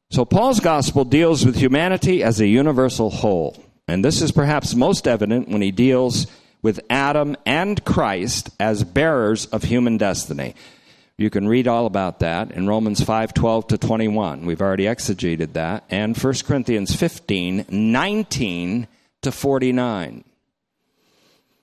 [0.10, 3.62] So, Paul's gospel deals with humanity as a universal whole.
[3.88, 6.28] And this is perhaps most evident when he deals
[6.62, 10.56] with Adam and Christ as bearers of human destiny.
[11.18, 14.46] You can read all about that in Romans 5 12 to 21.
[14.46, 15.84] We've already exegeted that.
[15.90, 18.88] And 1 Corinthians 15 19
[19.24, 20.24] to 49.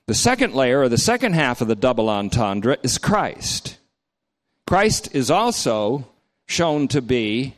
[0.07, 3.79] The second layer, or the second half of the double entendre, is Christ.
[4.67, 6.07] Christ is also
[6.45, 7.55] shown to be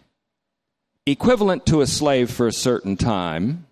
[1.11, 3.65] equivalent to a slave for a certain time,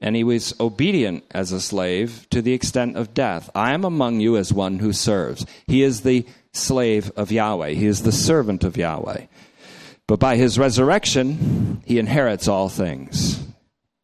[0.00, 3.48] and he was obedient as a slave to the extent of death.
[3.54, 5.46] I am among you as one who serves.
[5.66, 9.26] He is the slave of Yahweh, he is the servant of Yahweh.
[10.06, 13.42] But by his resurrection, he inherits all things.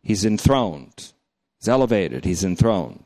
[0.03, 1.13] He's enthroned,
[1.59, 3.05] he's elevated, he's enthroned.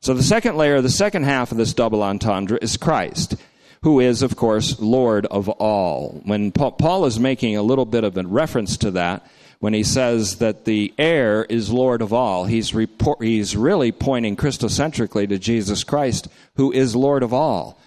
[0.00, 3.34] So the second layer, the second half of this double entendre is Christ,
[3.82, 6.20] who is, of course, Lord of all.
[6.24, 9.26] When Paul is making a little bit of a reference to that,
[9.60, 14.36] when he says that the heir is Lord of all, he's, report, he's really pointing
[14.36, 17.78] Christocentrically to Jesus Christ, who is Lord of all.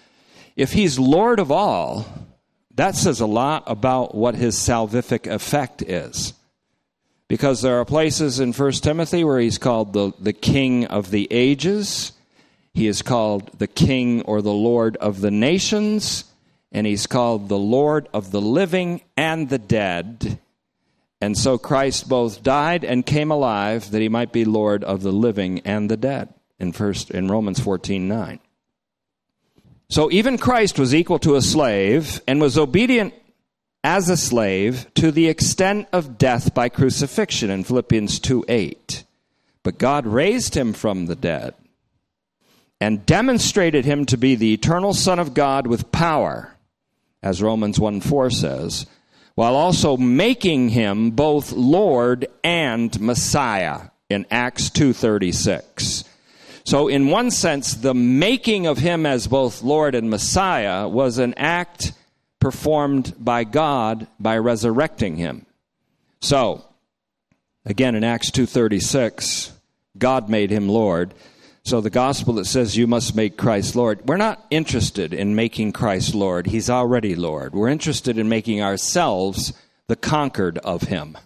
[0.56, 2.06] If he's Lord of all,
[2.76, 6.32] that says a lot about what his salvific effect is.
[7.26, 11.26] Because there are places in 1 Timothy where he's called the, the King of the
[11.30, 12.12] ages,
[12.74, 16.24] he is called the King or the Lord of the nations,
[16.72, 20.40] and he's called the Lord of the living and the dead.
[21.20, 25.12] And so Christ both died and came alive that he might be Lord of the
[25.12, 28.40] living and the dead in first in Romans 14 9.
[29.88, 33.14] So even Christ was equal to a slave and was obedient
[33.84, 39.04] as a slave to the extent of death by crucifixion in Philippians 2 8.
[39.62, 41.54] But God raised him from the dead
[42.80, 46.56] and demonstrated him to be the eternal Son of God with power,
[47.22, 48.86] as Romans 1 4 says,
[49.34, 56.04] while also making him both Lord and Messiah in Acts 2:36.
[56.64, 61.34] So, in one sense, the making of him as both Lord and Messiah was an
[61.36, 61.92] act
[62.40, 65.46] performed by God by resurrecting him.
[66.20, 66.64] So,
[67.66, 69.52] again in Acts 2:36,
[69.98, 71.12] God made him Lord.
[71.64, 75.72] So the gospel that says you must make Christ Lord, we're not interested in making
[75.72, 76.46] Christ Lord.
[76.46, 77.54] He's already Lord.
[77.54, 79.54] We're interested in making ourselves
[79.86, 81.16] the conquered of him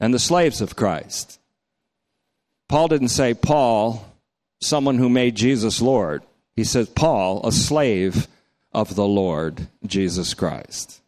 [0.00, 1.38] and the slaves of Christ.
[2.68, 4.04] Paul didn't say, Paul,
[4.60, 6.24] someone who made Jesus Lord.
[6.56, 8.26] He says, Paul, a slave
[8.72, 11.00] of the Lord Jesus Christ.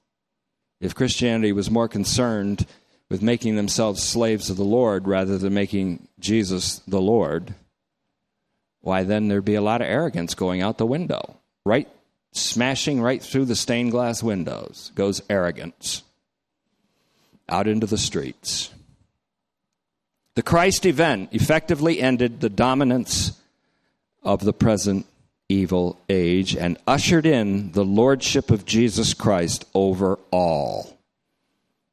[0.81, 2.67] If Christianity was more concerned
[3.11, 7.55] with making themselves slaves of the Lord rather than making Jesus the Lord,
[8.85, 11.37] why then there'd be a lot of arrogance going out the window.
[11.65, 11.89] Right
[12.35, 16.03] smashing right through the stained glass windows goes arrogance
[17.49, 18.71] out into the streets.
[20.35, 23.41] The Christ event effectively ended the dominance
[24.23, 25.07] of the present
[25.49, 30.99] evil age and ushered in the lordship of Jesus Christ over all.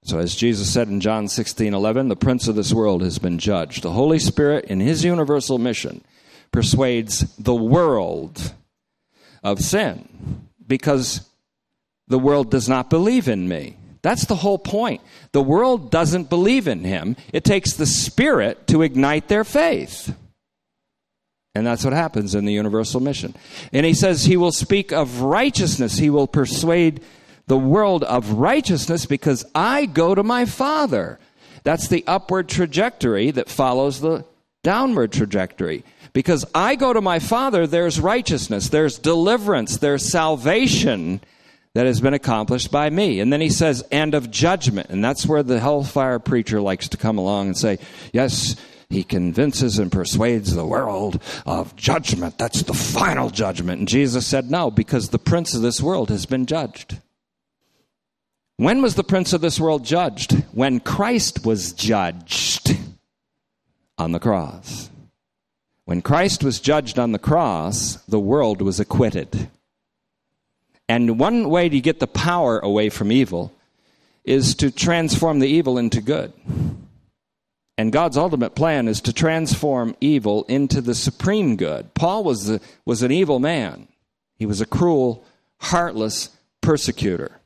[0.03, 3.37] So, as Jesus said in John 16 11, the prince of this world has been
[3.37, 3.83] judged.
[3.83, 6.03] The Holy Spirit, in his universal mission,
[6.51, 8.53] persuades the world
[9.43, 11.27] of sin because
[12.07, 13.77] the world does not believe in me.
[14.01, 15.01] That's the whole point.
[15.31, 17.15] The world doesn't believe in him.
[17.31, 20.15] It takes the Spirit to ignite their faith.
[21.53, 23.35] And that's what happens in the universal mission.
[23.73, 25.97] And he says he will speak of righteousness.
[25.97, 27.01] He will persuade
[27.47, 31.19] the world of righteousness because I go to my Father.
[31.63, 34.25] That's the upward trajectory that follows the
[34.63, 35.83] downward trajectory.
[36.13, 41.21] Because I go to my Father, there's righteousness, there's deliverance, there's salvation
[41.73, 43.21] that has been accomplished by me.
[43.21, 44.89] And then he says, and of judgment.
[44.89, 47.79] And that's where the hellfire preacher likes to come along and say,
[48.11, 48.57] yes,
[48.89, 52.37] he convinces and persuades the world of judgment.
[52.37, 53.79] That's the final judgment.
[53.79, 56.99] And Jesus said, no, because the prince of this world has been judged.
[58.57, 60.33] When was the prince of this world judged?
[60.51, 62.77] When Christ was judged
[63.97, 64.90] on the cross.
[65.91, 69.49] When Christ was judged on the cross, the world was acquitted.
[70.87, 73.51] And one way to get the power away from evil
[74.23, 76.31] is to transform the evil into good.
[77.77, 81.93] And God's ultimate plan is to transform evil into the supreme good.
[81.93, 83.89] Paul was, the, was an evil man,
[84.37, 85.25] he was a cruel,
[85.57, 86.29] heartless
[86.61, 87.41] persecutor.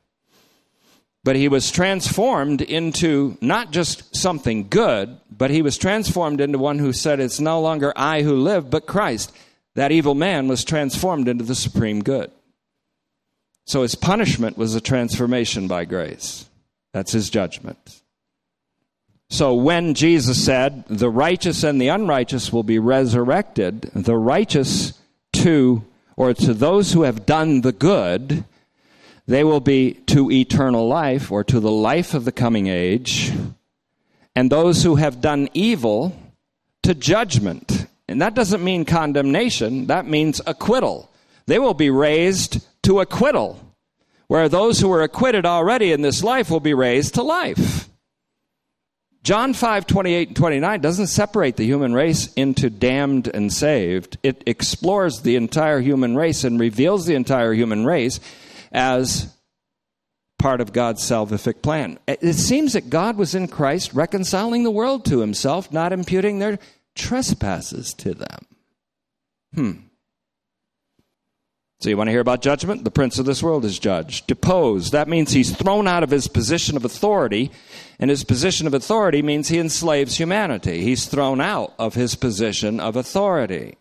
[1.24, 6.78] But he was transformed into not just something good, but he was transformed into one
[6.78, 9.32] who said, It's no longer I who live, but Christ.
[9.74, 12.30] That evil man was transformed into the supreme good.
[13.66, 16.48] So his punishment was a transformation by grace.
[16.94, 18.00] That's his judgment.
[19.28, 24.98] So when Jesus said, the righteous and the unrighteous will be resurrected, the righteous
[25.34, 25.84] to,
[26.16, 28.44] or to those who have done the good,
[29.26, 33.32] they will be to eternal life or to the life of the coming age,
[34.36, 36.14] and those who have done evil
[36.82, 37.86] to judgment.
[38.06, 41.10] And that doesn't mean condemnation, that means acquittal.
[41.46, 43.60] They will be raised to acquittal,
[44.28, 47.88] where those who were acquitted already in this life will be raised to life.
[49.24, 54.18] John 5, 28 and 29 doesn't separate the human race into damned and saved.
[54.22, 58.20] It explores the entire human race and reveals the entire human race
[58.70, 59.35] as
[60.38, 61.98] part of God's salvific plan.
[62.06, 66.58] It seems that God was in Christ reconciling the world to himself, not imputing their
[66.94, 68.38] trespasses to them.
[69.54, 69.72] Hmm.
[71.80, 72.84] So you want to hear about judgment?
[72.84, 74.92] The prince of this world is judged, deposed.
[74.92, 77.50] That means he's thrown out of his position of authority,
[77.98, 80.80] and his position of authority means he enslaves humanity.
[80.80, 83.76] He's thrown out of his position of authority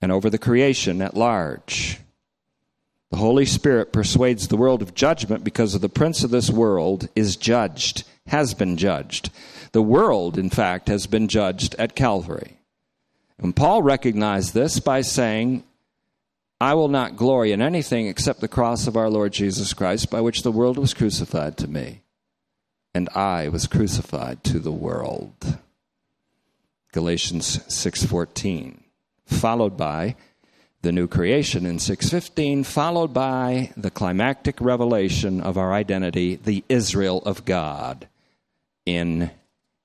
[0.00, 1.98] and over the creation at large.
[3.12, 7.08] The Holy Spirit persuades the world of judgment because of the prince of this world
[7.14, 9.28] is judged, has been judged.
[9.72, 12.56] The world, in fact, has been judged at Calvary.
[13.36, 15.62] And Paul recognized this by saying,
[16.58, 20.22] I will not glory in anything except the cross of our Lord Jesus Christ, by
[20.22, 22.00] which the world was crucified to me,
[22.94, 25.58] and I was crucified to the world.
[26.92, 28.84] Galatians 6:14,
[29.26, 30.16] followed by
[30.82, 37.22] the new creation in 6:15, followed by the climactic revelation of our identity, the Israel
[37.24, 38.08] of God
[38.84, 39.30] in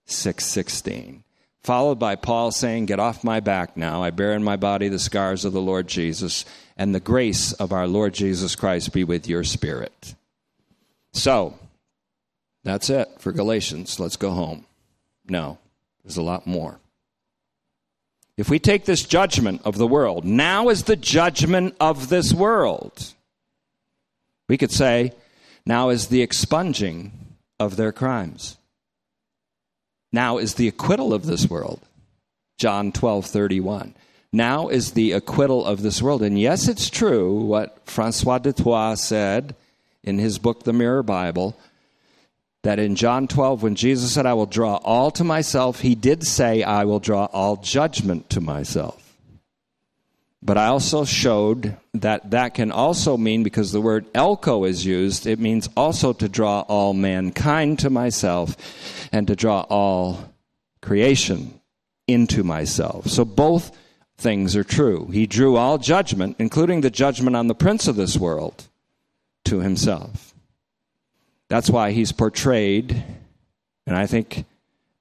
[0.06, 1.24] 6:16
[1.68, 4.02] followed by Paul saying, Get off my back now.
[4.02, 6.46] I bear in my body the scars of the Lord Jesus
[6.78, 10.16] and the grace of our Lord Jesus Christ be with your spirit.
[11.12, 11.60] So,
[12.64, 14.00] that's it for Galatians.
[14.00, 14.66] Let's go home.
[15.28, 15.58] No,
[16.06, 16.80] there's a lot more.
[18.38, 23.14] If we take this judgment of the world, now is the judgment of this world.
[24.48, 25.14] We could say,
[25.66, 27.12] now is the expunging
[27.60, 28.58] of their crimes.
[30.12, 31.82] Now is the acquittal of this world.
[32.58, 33.96] John 12, 31
[34.32, 36.22] now is the acquittal of this world.
[36.22, 39.56] And yes, it's true what Francois du Toit said
[40.04, 41.58] in his book, The Mirror Bible,
[42.68, 46.26] that in John 12, when Jesus said, I will draw all to myself, he did
[46.28, 49.02] say, I will draw all judgment to myself.
[50.42, 55.26] But I also showed that that can also mean, because the word elko is used,
[55.28, 58.58] it means also to draw all mankind to myself
[59.14, 60.34] and to draw all
[60.82, 61.62] creation
[62.06, 63.08] into myself.
[63.08, 63.76] So both
[64.18, 65.08] things are true.
[65.08, 68.68] He drew all judgment, including the judgment on the prince of this world,
[69.46, 70.27] to himself.
[71.50, 73.04] That's why he's portrayed,
[73.86, 74.46] and I think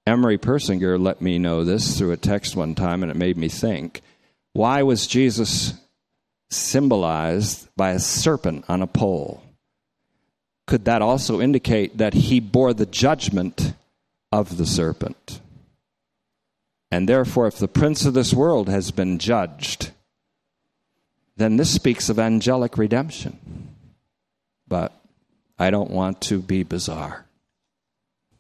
[0.07, 3.49] Emery Persinger let me know this through a text one time, and it made me
[3.49, 4.03] think.
[4.53, 5.75] Why was Jesus
[6.49, 9.43] symbolized by a serpent on a pole?
[10.67, 13.75] Could that also indicate that he bore the judgment
[14.31, 15.41] of the serpent?
[16.91, 19.91] And therefore, if the prince of this world has been judged,
[21.37, 23.75] then this speaks of angelic redemption.
[24.69, 24.93] But
[25.59, 27.27] I don't want to be bizarre.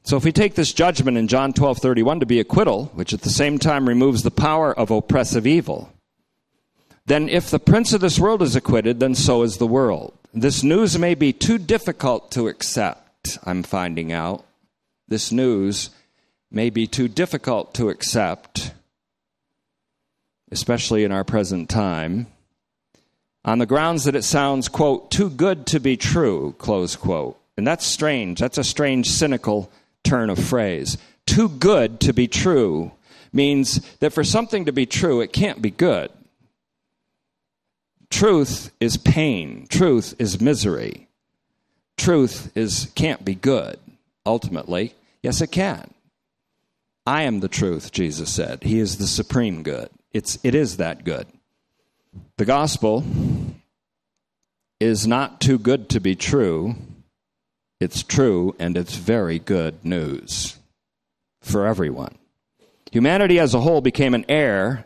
[0.02, 3.30] So if we take this judgment in John 12:31 to be acquittal, which at the
[3.30, 5.90] same time removes the power of oppressive evil,
[7.06, 10.12] then if the prince of this world is acquitted, then so is the world.
[10.32, 14.44] This news may be too difficult to accept, I'm finding out.
[15.08, 15.90] This news
[16.50, 18.72] may be too difficult to accept,
[20.50, 22.26] especially in our present time,
[23.46, 27.40] on the grounds that it sounds, quote, too good to be true, close quote.
[27.56, 28.38] And that's strange.
[28.40, 29.70] That's a strange, cynical
[30.04, 30.98] turn of phrase.
[31.24, 32.92] Too good to be true
[33.32, 36.10] means that for something to be true, it can't be good.
[38.10, 41.08] Truth is pain, truth is misery.
[41.96, 43.78] truth is can't be good
[44.24, 44.94] ultimately.
[45.22, 45.92] Yes, it can.
[47.06, 48.62] I am the truth, Jesus said.
[48.62, 49.88] He is the supreme good.
[50.12, 51.26] It's it is that good.
[52.38, 53.02] The gospel
[54.78, 56.74] is not too good to be true.
[57.80, 60.58] It's true and it's very good news
[61.40, 62.18] for everyone.
[62.92, 64.84] Humanity as a whole became an heir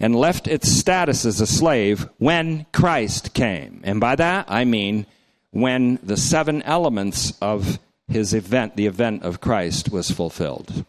[0.00, 3.80] and left its status as a slave when Christ came.
[3.84, 5.06] And by that I mean
[5.52, 7.78] when the seven elements of
[8.08, 10.84] his event, the event of Christ, was fulfilled,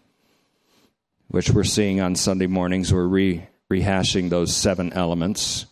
[1.27, 2.91] which we're seeing on Sunday mornings.
[2.91, 5.67] We're re- rehashing those seven elements.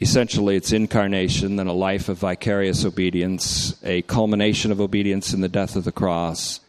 [0.00, 5.48] Essentially, it's incarnation, then a life of vicarious obedience, a culmination of obedience in the
[5.48, 6.60] death of the cross,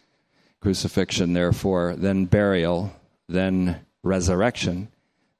[0.61, 2.93] crucifixion, therefore, then burial,
[3.27, 4.89] then resurrection,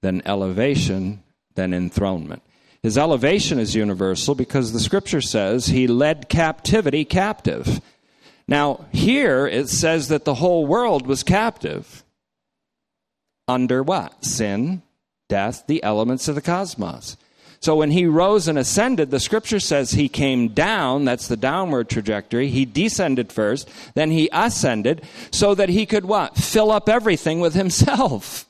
[0.01, 1.23] then elevation,
[1.53, 2.41] then enthronement.
[2.81, 7.81] His elevation is universal because the scripture says he led captivity captive.
[8.47, 12.03] Now, here it says that the whole world was captive.
[13.47, 14.23] Under what?
[14.23, 14.83] Sin,
[15.29, 17.17] death, the elements of the cosmos.
[17.65, 21.89] So when he rose and ascended, the scripture says he came down, that's the downward
[21.89, 22.47] trajectory.
[22.49, 25.01] He descended first, then he ascended,
[25.31, 26.37] so that he could what?
[26.37, 28.45] Fill up everything with himself.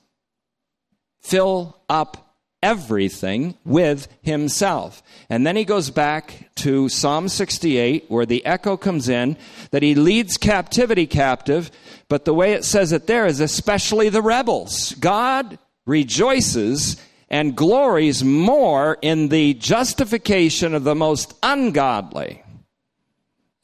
[1.21, 5.01] Fill up everything with himself.
[5.29, 9.37] And then he goes back to Psalm 68, where the echo comes in
[9.71, 11.71] that he leads captivity captive,
[12.09, 14.91] but the way it says it there is especially the rebels.
[14.95, 16.97] God rejoices
[17.35, 22.41] and glories more in the justification of the most ungodly.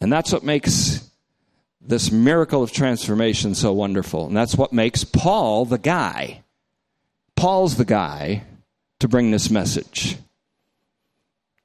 [0.01, 1.09] And that's what makes
[1.79, 4.27] this miracle of transformation so wonderful.
[4.27, 6.43] And that's what makes Paul the guy.
[7.37, 8.43] Paul's the guy
[8.99, 10.17] to bring this message.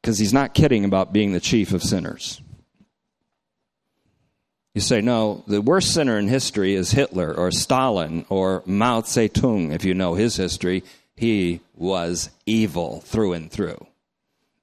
[0.00, 2.40] Because he's not kidding about being the chief of sinners.
[4.74, 9.74] You say, no, the worst sinner in history is Hitler or Stalin or Mao Zedong.
[9.74, 10.84] If you know his history,
[11.16, 13.86] he was evil through and through.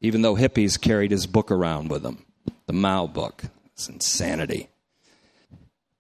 [0.02, 2.26] Even though hippies carried his book around with them,
[2.68, 3.44] the Mao book.
[3.74, 4.70] It's insanity.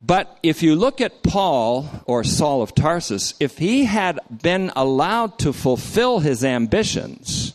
[0.05, 5.39] But if you look at Paul or Saul of Tarsus, if he had been allowed
[5.39, 7.53] to fulfill his ambitions,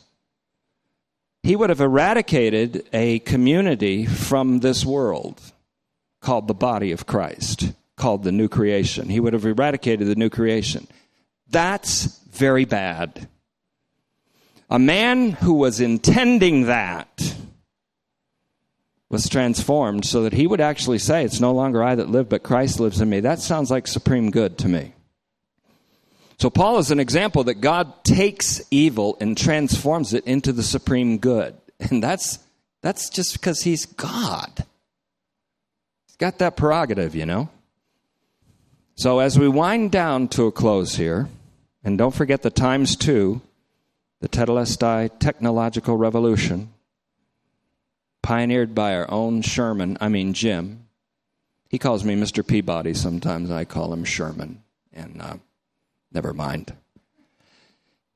[1.42, 5.40] he would have eradicated a community from this world
[6.20, 9.10] called the body of Christ, called the new creation.
[9.10, 10.88] He would have eradicated the new creation.
[11.50, 13.28] That's very bad.
[14.70, 17.34] A man who was intending that
[19.08, 22.42] was transformed so that he would actually say, It's no longer I that live, but
[22.42, 23.20] Christ lives in me.
[23.20, 24.92] That sounds like supreme good to me.
[26.38, 31.18] So, Paul is an example that God takes evil and transforms it into the supreme
[31.18, 31.54] good.
[31.80, 32.40] And that's,
[32.82, 34.64] that's just because he's God.
[36.06, 37.50] He's got that prerogative, you know?
[38.96, 41.28] So, as we wind down to a close here,
[41.88, 43.40] and don't forget the times two,
[44.20, 46.74] the Tetelestai technological revolution,
[48.20, 50.86] pioneered by our own Sherman, I mean Jim.
[51.70, 52.46] He calls me Mr.
[52.46, 53.50] Peabody sometimes.
[53.50, 54.62] I call him Sherman.
[54.92, 55.36] And uh,
[56.12, 56.74] never mind.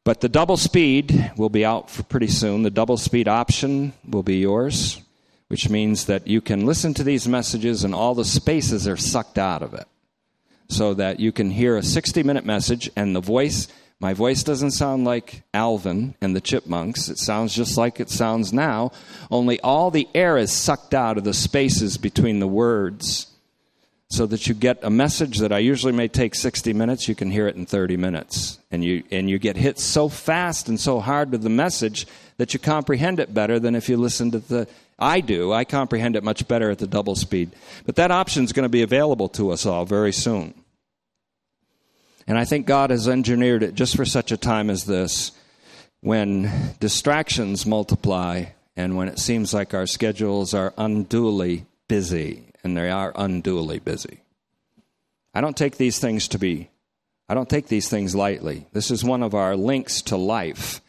[0.04, 2.64] But the double speed will be out pretty soon.
[2.64, 5.00] The double speed option will be yours,
[5.48, 9.38] which means that you can listen to these messages and all the spaces are sucked
[9.38, 9.88] out of it.
[10.72, 13.68] So that you can hear a 60 minute message and the voice
[14.00, 17.08] my voice doesn't sound like Alvin and the Chipmunks.
[17.08, 18.90] It sounds just like it sounds now,
[19.30, 23.28] only all the air is sucked out of the spaces between the words
[24.12, 27.30] so that you get a message that I usually may take 60 minutes, you can
[27.30, 28.58] hear it in 30 minutes.
[28.70, 32.06] And you, and you get hit so fast and so hard with the message
[32.36, 34.68] that you comprehend it better than if you listen to the.
[34.98, 35.52] I do.
[35.52, 37.52] I comprehend it much better at the double speed.
[37.86, 40.61] But that option is going to be available to us all very soon.
[42.26, 45.32] And I think God has engineered it just for such a time as this
[46.00, 48.46] when distractions multiply
[48.76, 54.20] and when it seems like our schedules are unduly busy, and they are unduly busy.
[55.34, 56.70] I don't take these things to be,
[57.28, 58.66] I don't take these things lightly.
[58.72, 60.80] This is one of our links to life.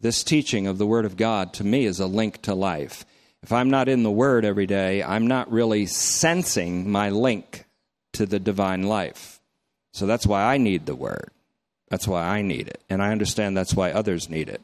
[0.00, 3.04] This teaching of the Word of God to me is a link to life.
[3.42, 7.64] If I'm not in the Word every day, I'm not really sensing my link
[8.12, 9.40] to the divine life.
[9.92, 11.30] So that's why I need the word.
[11.88, 12.80] That's why I need it.
[12.88, 14.62] And I understand that's why others need it.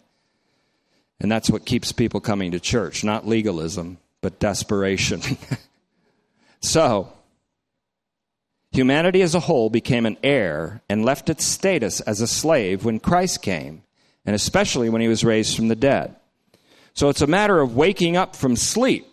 [1.21, 5.21] And that's what keeps people coming to church, not legalism, but desperation.
[6.61, 7.13] so,
[8.73, 13.01] humanity as a whole became an heir and left its status as a slave when
[13.01, 13.83] Christ came,
[14.25, 16.15] and especially when he was raised from the dead.
[16.95, 19.07] So it's a matter of waking up from sleep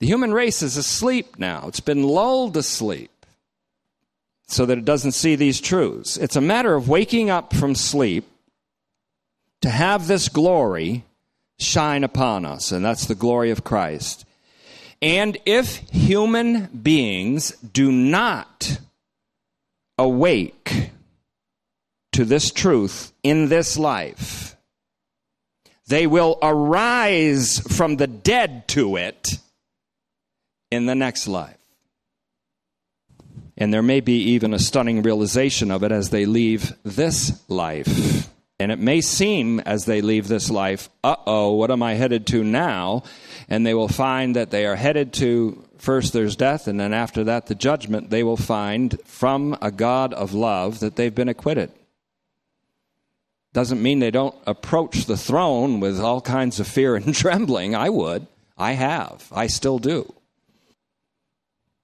[0.00, 1.66] The human race is asleep now.
[1.68, 3.19] It's been lulled to sleep
[4.50, 6.16] so that it doesn't see these truths.
[6.16, 8.24] It's a matter of waking up from sleep
[9.60, 11.04] to have this glory
[11.58, 14.24] shine upon us, and that's the glory of Christ.
[15.00, 18.78] And if human beings do not
[19.96, 20.90] awake
[22.12, 24.56] to this truth in this life,
[25.86, 29.38] they will arise from the dead to it
[30.70, 31.59] in the next life.
[33.60, 38.28] And there may be even a stunning realization of it as they leave this life.
[38.58, 42.26] And it may seem as they leave this life, uh oh, what am I headed
[42.28, 43.04] to now?
[43.48, 47.24] And they will find that they are headed to first there's death, and then after
[47.24, 48.10] that, the judgment.
[48.10, 51.72] They will find from a God of love that they've been acquitted.
[53.52, 57.74] Doesn't mean they don't approach the throne with all kinds of fear and trembling.
[57.74, 58.26] I would.
[58.56, 59.26] I have.
[59.32, 60.14] I still do.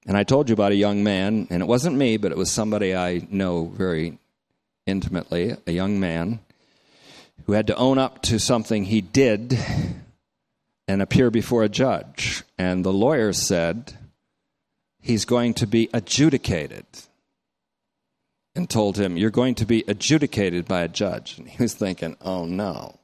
[0.06, 2.50] And I told you about a young man, and it wasn't me, but it was
[2.50, 4.18] somebody I know very
[4.86, 6.38] intimately, a young man
[7.44, 9.58] who had to own up to something he did
[10.88, 12.44] and appear before a judge.
[12.56, 13.94] And the lawyer said
[15.00, 16.86] he's going to be adjudicated
[18.54, 21.36] and told him, You're going to be adjudicated by a judge.
[21.38, 22.98] And he was thinking, Oh no.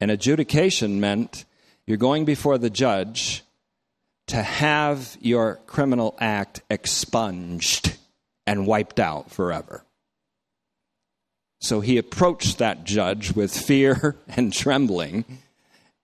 [0.00, 1.44] And adjudication meant
[1.86, 3.42] you're going before the judge
[4.30, 7.96] to have your criminal act expunged
[8.46, 9.84] and wiped out forever.
[11.58, 15.24] So he approached that judge with fear and trembling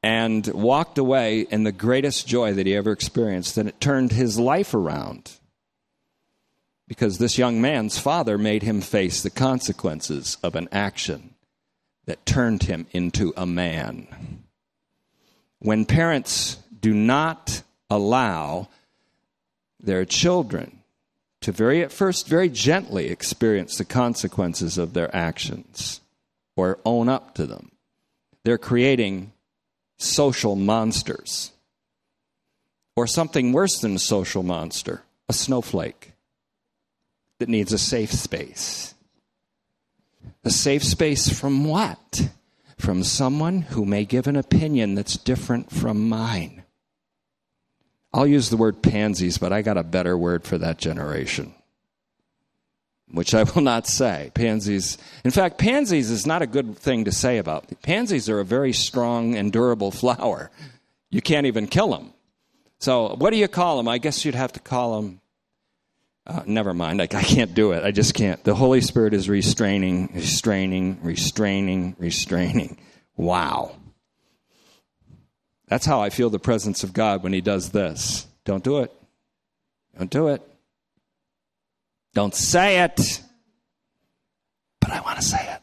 [0.02, 3.56] and walked away in the greatest joy that he ever experienced.
[3.58, 5.30] And it turned his life around
[6.88, 11.34] because this young man's father made him face the consequences of an action
[12.06, 14.42] that turned him into a man.
[15.60, 18.68] When parents do not allow
[19.80, 20.80] their children
[21.40, 26.00] to very at first very gently experience the consequences of their actions
[26.56, 27.70] or own up to them.
[28.44, 29.32] They're creating
[29.98, 31.52] social monsters.
[32.94, 36.12] Or something worse than a social monster a snowflake
[37.38, 38.94] that needs a safe space.
[40.44, 42.30] A safe space from what?
[42.78, 46.62] From someone who may give an opinion that's different from mine
[48.16, 51.54] I'll use the word pansies, but I got a better word for that generation,
[53.10, 54.32] which I will not say.
[54.32, 54.96] Pansies.
[55.22, 57.66] In fact, pansies is not a good thing to say about.
[57.82, 60.50] Pansies are a very strong and durable flower.
[61.10, 62.14] You can't even kill them.
[62.78, 63.86] So, what do you call them?
[63.86, 65.20] I guess you'd have to call them.
[66.26, 67.02] Uh, never mind.
[67.02, 67.84] I, I can't do it.
[67.84, 68.42] I just can't.
[68.44, 72.78] The Holy Spirit is restraining, restraining, restraining, restraining.
[73.18, 73.76] Wow.
[75.68, 78.26] That's how I feel the presence of God when He does this.
[78.44, 78.92] Don't do it.
[79.98, 80.42] Don't do it.
[82.14, 83.22] Don't say it.
[84.80, 85.62] But I want to say it.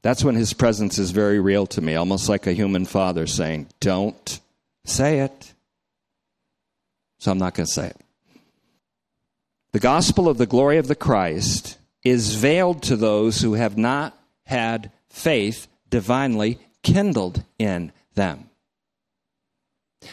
[0.00, 3.68] That's when His presence is very real to me, almost like a human father saying,
[3.80, 4.40] Don't
[4.84, 5.52] say it.
[7.18, 7.96] So I'm not going to say it.
[9.72, 14.18] The gospel of the glory of the Christ is veiled to those who have not
[14.44, 18.50] had faith divinely kindled in them.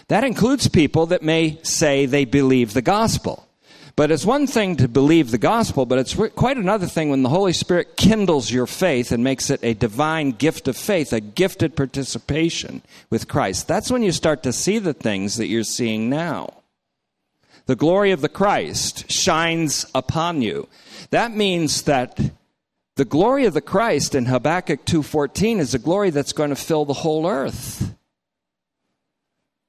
[0.07, 3.47] That includes people that may say they believe the gospel.
[3.95, 7.27] But it's one thing to believe the gospel, but it's quite another thing when the
[7.27, 11.75] Holy Spirit kindles your faith and makes it a divine gift of faith, a gifted
[11.75, 13.67] participation with Christ.
[13.67, 16.53] That's when you start to see the things that you're seeing now.
[17.65, 20.69] The glory of the Christ shines upon you.
[21.09, 22.17] That means that
[22.99, 26.83] the glory of the Christ in Habakkuk 2:14 is a glory that's going to fill
[26.83, 27.95] the whole earth.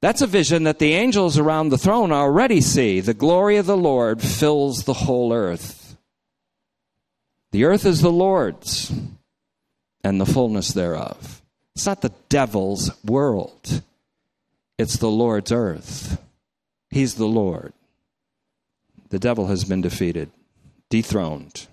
[0.01, 2.99] That's a vision that the angels around the throne already see.
[2.99, 5.97] The glory of the Lord fills the whole earth.
[7.53, 8.93] The earth is the Lord's
[10.03, 11.41] and the fullness thereof.
[11.77, 13.83] It's not the devil's world.
[14.77, 16.21] It's the Lord's earth.
[16.91, 17.75] He's the Lord.
[19.11, 20.33] The devil has been defeated,
[20.89, 21.69] dethroned.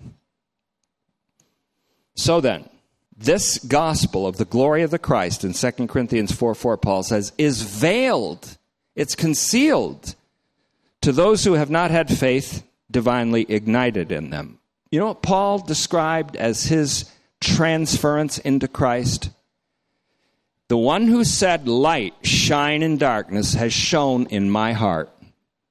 [2.18, 2.68] So then,
[3.16, 7.32] this gospel of the glory of the Christ in 2 Corinthians 4 4, Paul says,
[7.38, 8.58] is veiled,
[8.96, 10.16] it's concealed
[11.00, 14.58] to those who have not had faith divinely ignited in them.
[14.90, 17.08] You know what Paul described as his
[17.40, 19.30] transference into Christ?
[20.66, 25.08] The one who said, Light, shine in darkness, has shone in my heart.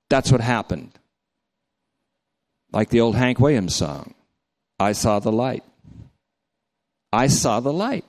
[0.08, 0.91] That's what happened.
[2.72, 4.14] Like the old Hank Williams song
[4.80, 5.66] I saw the light.
[7.12, 8.05] I saw the light.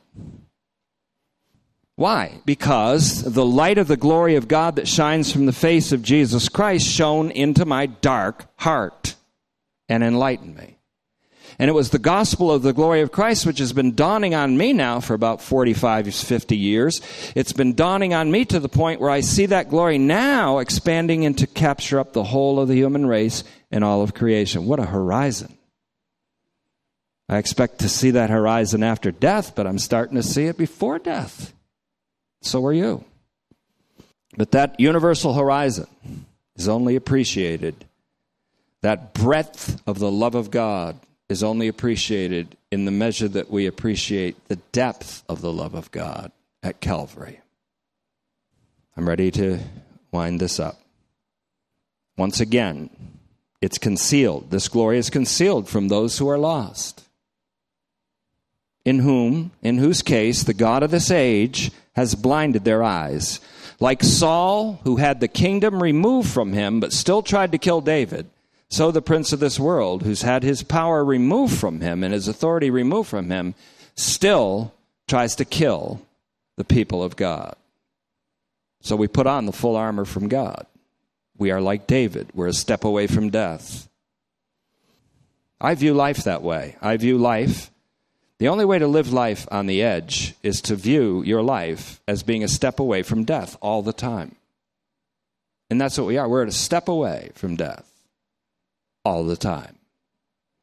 [1.97, 2.41] Why?
[2.45, 6.49] Because the light of the glory of God that shines from the face of Jesus
[6.49, 9.17] Christ shone into my dark heart
[9.89, 10.79] and enlightened me.
[11.59, 14.57] And it was the gospel of the glory of Christ which has been dawning on
[14.57, 17.03] me now for about 45, 50 years.
[17.35, 21.25] It's been dawning on me to the point where I see that glory now expanding
[21.25, 23.43] into capture up the whole of the human race
[23.73, 24.67] and all of creation.
[24.67, 25.58] What a horizon.
[27.29, 30.99] I expect to see that horizon after death, but I'm starting to see it before
[30.99, 31.53] death.
[32.41, 33.05] So are you.
[34.37, 35.89] But that universal horizon
[36.57, 37.85] is only appreciated.
[38.83, 40.99] That breadth of the love of God
[41.29, 45.91] is only appreciated in the measure that we appreciate the depth of the love of
[45.91, 47.41] God at Calvary.
[48.97, 49.59] I'm ready to
[50.11, 50.81] wind this up.
[52.17, 52.91] Once again,
[53.61, 54.51] it's concealed.
[54.51, 57.08] This glory is concealed from those who are lost.
[58.89, 63.39] In whom, in whose case, the God of this age has blinded their eyes.
[63.81, 68.31] Like Saul, who had the kingdom removed from him, but still tried to kill David,
[68.71, 72.29] so the prince of this world, who's had his power removed from him and his
[72.29, 73.55] authority removed from him,
[73.95, 74.73] still
[75.07, 76.01] tries to kill
[76.57, 77.57] the people of God.
[78.81, 80.65] So we put on the full armor from God.
[81.37, 83.87] We are like David, we're a step away from death.
[85.61, 86.77] I view life that way.
[86.81, 87.71] I view life
[88.39, 92.23] the only way to live life on the edge is to view your life as
[92.23, 94.37] being a step away from death all the time.
[95.71, 96.29] And that's what we are.
[96.29, 97.85] We're at a step away from death
[99.05, 99.77] all the time.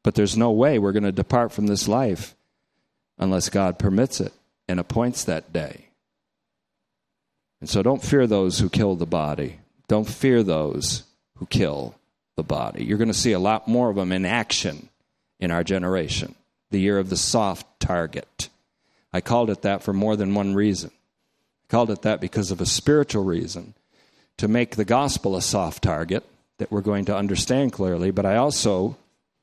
[0.02, 2.34] But there's no way we're going to depart from this life
[3.18, 4.32] unless God permits it
[4.68, 5.86] and appoints that day.
[7.60, 9.58] And so don't fear those who kill the body.
[9.88, 11.02] Don't fear those
[11.36, 11.94] who kill
[12.36, 12.84] the body.
[12.84, 14.88] You're going to see a lot more of them in action
[15.38, 16.34] in our generation
[16.76, 18.50] the year of the soft target.
[19.10, 20.90] I called it that for more than one reason.
[20.90, 23.72] I called it that because of a spiritual reason
[24.36, 26.22] to make the gospel a soft target
[26.58, 28.98] that we're going to understand clearly, but I also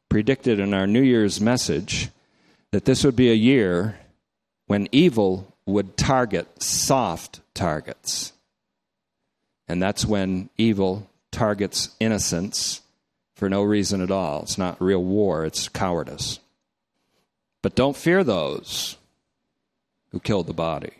[0.09, 2.09] predicted in our New Year's message
[2.69, 3.97] that this would be a year
[4.67, 8.31] when evil would target soft targets.
[9.67, 12.81] And that's when evil targets innocence
[13.33, 14.43] for no reason at all.
[14.43, 16.39] It's not real war, it's cowardice.
[17.63, 18.97] But don't fear those
[20.11, 20.91] who kill the body.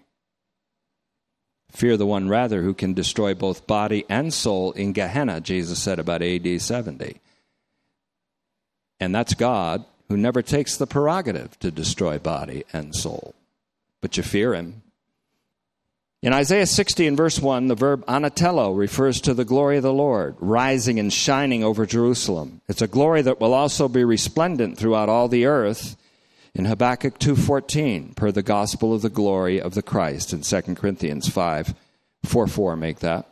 [1.72, 6.00] Fear the one rather who can destroy both body and soul in Gehenna, Jesus said
[6.00, 7.20] about AD 70.
[9.00, 13.36] And that's God who never takes the prerogative to destroy body and soul.
[14.02, 14.84] But you fear him.
[16.22, 19.92] In Isaiah 60 and verse 1, the verb anatello refers to the glory of the
[19.92, 22.62] Lord, rising and shining over Jerusalem.
[22.70, 25.98] It's a glory that will also be resplendent throughout all the earth
[26.56, 31.28] in Habakkuk 2:14 per the gospel of the glory of the Christ in 2 Corinthians
[31.28, 31.74] 5
[32.24, 33.28] 4 4 make that.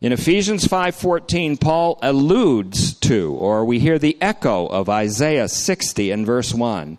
[0.00, 6.26] In Ephesians 5:14 Paul alludes to or we hear the echo of Isaiah 60 and
[6.26, 6.98] verse 1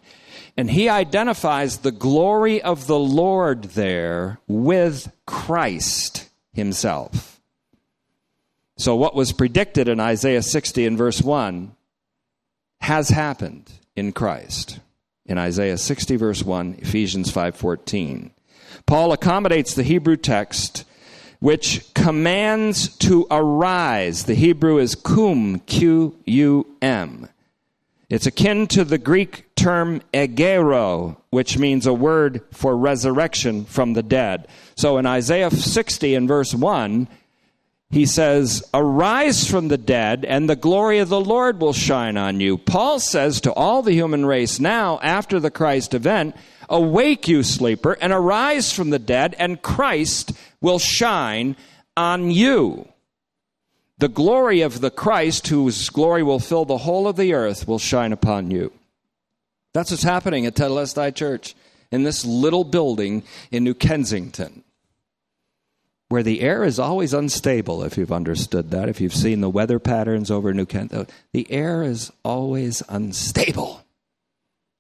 [0.58, 7.40] and he identifies the glory of the Lord there with Christ himself.
[8.78, 11.76] So what was predicted in Isaiah 60 and verse 1
[12.82, 14.80] has happened in Christ
[15.30, 18.32] in Isaiah 60 verse 1, Ephesians 5:14.
[18.86, 20.84] Paul accommodates the Hebrew text
[21.40, 24.26] which commands to arise.
[24.26, 27.30] The Hebrew is kum, Q U M.
[28.10, 34.04] It's akin to the Greek term egero, which means a word for resurrection from the
[34.04, 34.48] dead.
[34.76, 37.08] So in Isaiah 60 and verse 1,
[37.92, 42.40] he says, Arise from the dead, and the glory of the Lord will shine on
[42.40, 42.58] you.
[42.58, 46.36] Paul says to all the human race now, after the Christ event,
[46.70, 51.56] Awake, you sleeper, and arise from the dead, and Christ will shine
[51.98, 52.88] on you.
[53.98, 57.80] The glory of the Christ, whose glory will fill the whole of the earth, will
[57.80, 58.72] shine upon you.
[59.74, 61.56] That's what's happening at Tetelestai Church
[61.92, 64.64] in this little building in New Kensington
[66.10, 69.78] where the air is always unstable, if you've understood that, if you've seen the weather
[69.80, 70.92] patterns over New Kent,
[71.34, 73.86] the air is always unstable.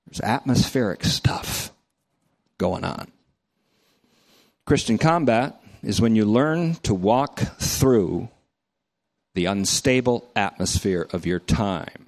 [0.07, 1.71] There's atmospheric stuff
[2.57, 3.11] going on.
[4.65, 8.29] Christian combat is when you learn to walk through
[9.35, 12.07] the unstable atmosphere of your time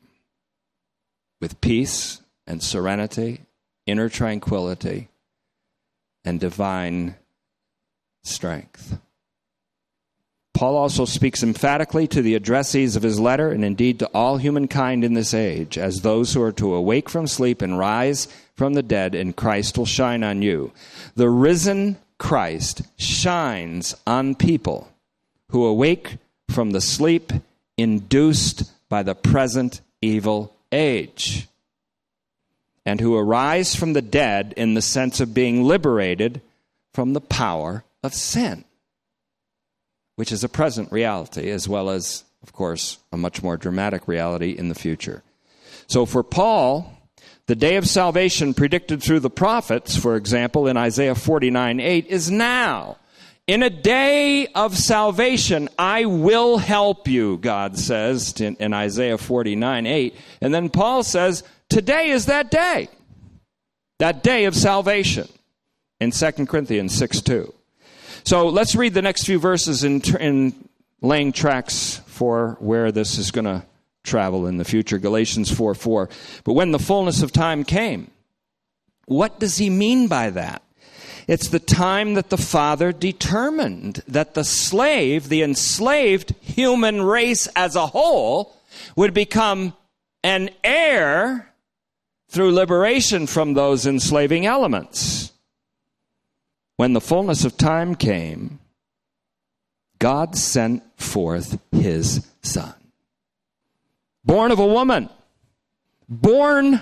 [1.39, 3.41] with peace and serenity,
[3.85, 5.09] inner tranquility,
[6.25, 7.15] and divine
[8.23, 8.99] strength.
[10.61, 15.03] Paul also speaks emphatically to the addressees of his letter and indeed to all humankind
[15.03, 18.83] in this age as those who are to awake from sleep and rise from the
[18.83, 20.71] dead, and Christ will shine on you.
[21.15, 24.87] The risen Christ shines on people
[25.49, 27.33] who awake from the sleep
[27.75, 31.47] induced by the present evil age,
[32.85, 36.39] and who arise from the dead in the sense of being liberated
[36.93, 38.63] from the power of sin,
[40.21, 44.51] which is a present reality, as well as, of course, a much more dramatic reality
[44.51, 45.23] in the future.
[45.87, 46.95] So for Paul,
[47.47, 52.29] the day of salvation predicted through the prophets, for example, in Isaiah 49 8, is
[52.29, 52.97] now.
[53.47, 59.87] In a day of salvation, I will help you, God says in, in Isaiah 49
[59.87, 60.15] 8.
[60.39, 62.89] And then Paul says, Today is that day,
[63.97, 65.27] that day of salvation
[65.99, 67.53] in 2 Corinthians 6 2.
[68.23, 70.69] So let's read the next few verses in, in
[71.01, 73.63] laying tracks for where this is going to
[74.03, 74.97] travel in the future.
[74.97, 76.09] Galatians 4 4.
[76.43, 78.11] But when the fullness of time came,
[79.05, 80.61] what does he mean by that?
[81.27, 87.75] It's the time that the Father determined that the slave, the enslaved human race as
[87.75, 88.55] a whole,
[88.95, 89.73] would become
[90.23, 91.53] an heir
[92.29, 95.30] through liberation from those enslaving elements.
[96.81, 98.57] When the fullness of time came,
[99.99, 102.73] God sent forth his Son
[104.25, 105.07] born of a woman,
[106.09, 106.79] born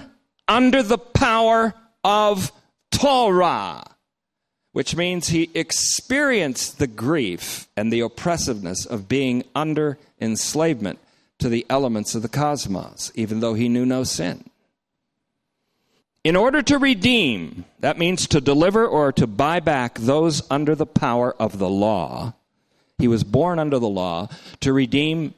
[0.47, 1.73] under the power
[2.05, 2.49] of
[2.91, 3.83] Torah,
[4.71, 10.99] which means he experienced the grief and the oppressiveness of being under enslavement
[11.39, 14.48] to the elements of the cosmos, even though he knew no sin.
[16.23, 20.85] In order to redeem, that means to deliver or to buy back those under the
[20.85, 22.33] power of the law.
[22.97, 24.27] He was born under the law
[24.59, 25.33] to redeem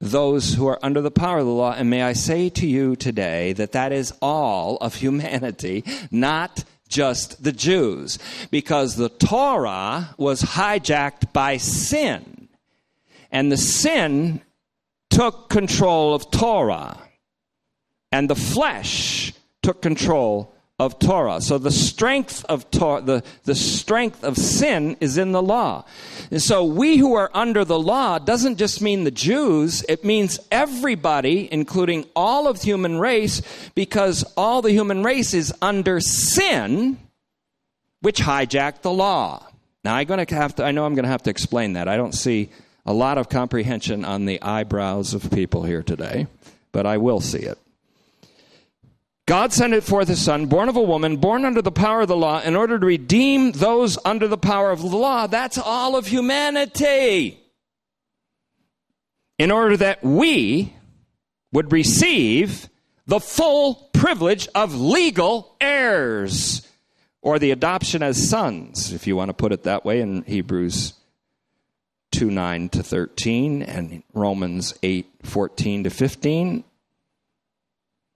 [0.00, 1.72] those who are under the power of the law.
[1.72, 7.42] And may I say to you today that that is all of humanity, not just
[7.42, 8.18] the Jews,
[8.50, 12.48] because the Torah was hijacked by sin.
[13.30, 14.42] And the sin
[15.08, 16.98] took control of Torah.
[18.12, 19.32] And the flesh
[19.62, 21.40] took control of Torah.
[21.40, 25.84] So the strength of Torah, the, the strength of sin is in the law.
[26.30, 30.38] And so we who are under the law doesn't just mean the Jews, it means
[30.52, 33.42] everybody, including all of human race,
[33.74, 36.98] because all the human race is under sin,
[38.00, 39.44] which hijacked the law.
[39.84, 41.88] Now I'm to have to, I know I'm going to have to explain that.
[41.88, 42.50] I don't see
[42.86, 46.28] a lot of comprehension on the eyebrows of people here today,
[46.70, 47.58] but I will see it.
[49.28, 52.08] God sent it forth his son, born of a woman, born under the power of
[52.08, 55.26] the law, in order to redeem those under the power of the law.
[55.26, 57.38] That's all of humanity.
[59.38, 60.72] In order that we
[61.52, 62.70] would receive
[63.06, 66.66] the full privilege of legal heirs,
[67.20, 70.94] or the adoption as sons, if you want to put it that way, in Hebrews
[72.12, 76.64] 2 9 to 13 and Romans 8 14 to 15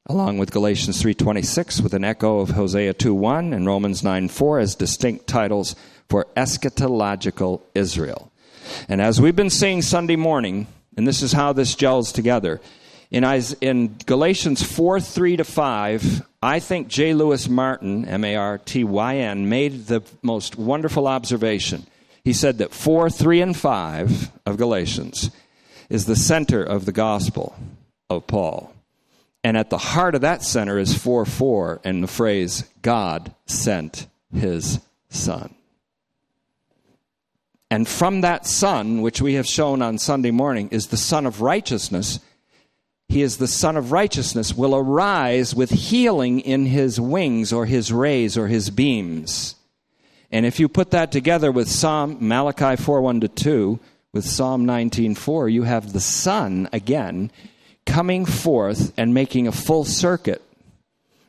[0.06, 5.26] along with Galatians 3:26 with an echo of Hosea 2:1 and Romans 9:4 as distinct
[5.26, 5.76] titles
[6.08, 8.30] for eschatological Israel.
[8.88, 12.60] And as we've been seeing Sunday morning, and this is how this gels together,
[13.10, 13.24] in,
[13.60, 17.14] in Galatians 4 3 to 5, I think J.
[17.14, 21.86] Louis Martyn, M A R T Y N, made the most wonderful observation.
[22.24, 25.30] He said that 4, 3, and 5 of Galatians
[25.88, 27.54] is the center of the gospel
[28.08, 28.72] of Paul.
[29.44, 34.06] And at the heart of that center is 4 4 and the phrase, God sent
[34.32, 35.54] his Son.
[37.70, 41.40] And from that Son, which we have shown on Sunday morning, is the Son of
[41.40, 42.20] righteousness.
[43.08, 47.92] He is the Son of righteousness, will arise with healing in his wings or his
[47.92, 49.56] rays or his beams.
[50.30, 53.80] And if you put that together with Psalm Malachi 4 1 to 2,
[54.12, 57.30] with Psalm 19 4, you have the Son again
[57.86, 60.42] coming forth and making a full circuit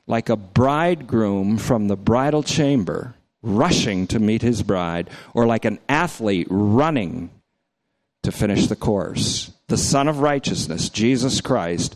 [0.07, 5.77] like a bridegroom from the bridal chamber rushing to meet his bride, or like an
[5.89, 7.29] athlete running
[8.23, 9.51] to finish the course.
[9.67, 11.95] The Son of Righteousness, Jesus Christ,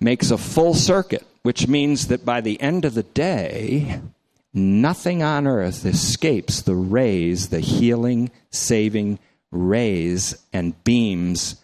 [0.00, 4.00] makes a full circuit, which means that by the end of the day,
[4.52, 9.18] nothing on earth escapes the rays, the healing, saving
[9.50, 11.56] rays and beams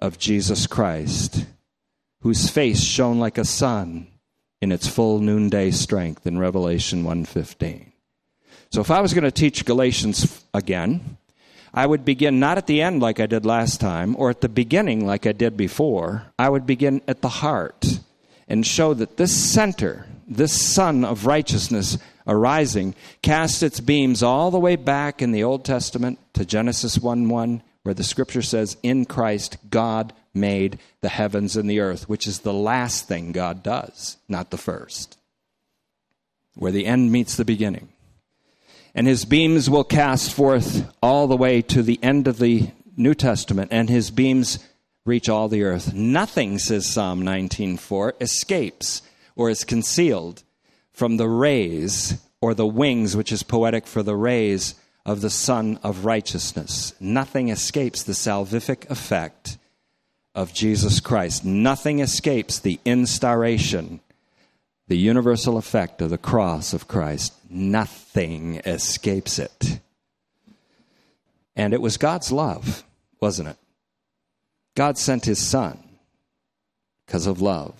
[0.00, 1.44] of Jesus Christ
[2.22, 4.06] whose face shone like a sun
[4.60, 7.92] in its full noonday strength in Revelation 1:15.
[8.70, 11.18] So if I was going to teach Galatians again,
[11.74, 14.48] I would begin not at the end like I did last time or at the
[14.48, 16.26] beginning like I did before.
[16.38, 18.00] I would begin at the heart
[18.46, 24.60] and show that this center, this sun of righteousness arising, cast its beams all the
[24.60, 29.06] way back in the Old Testament to Genesis 1 1, where the scripture says, In
[29.06, 34.16] Christ, God made the heavens and the earth, which is the last thing God does,
[34.28, 35.18] not the first,
[36.54, 37.88] where the end meets the beginning.
[38.94, 43.14] And his beams will cast forth all the way to the end of the New
[43.14, 44.58] Testament, and his beams
[45.04, 45.94] reach all the earth.
[45.94, 49.02] Nothing, says Psalm 19:4, escapes
[49.34, 50.42] or is concealed
[50.92, 54.74] from the rays or the wings, which is poetic for the rays
[55.06, 56.92] of the Sun of Righteousness.
[57.00, 59.56] Nothing escapes the salvific effect
[60.34, 61.44] of Jesus Christ.
[61.44, 64.00] Nothing escapes the instauration,
[64.88, 67.34] the universal effect of the cross of Christ.
[67.50, 69.80] Nothing escapes it.
[71.54, 72.82] And it was God's love,
[73.20, 73.56] wasn't it?
[74.74, 75.78] God sent his Son
[77.06, 77.74] because of love.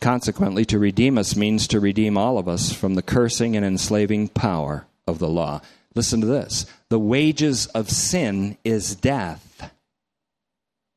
[0.00, 4.28] Consequently, to redeem us means to redeem all of us from the cursing and enslaving
[4.28, 5.60] power of the law.
[5.94, 9.70] Listen to this the wages of sin is death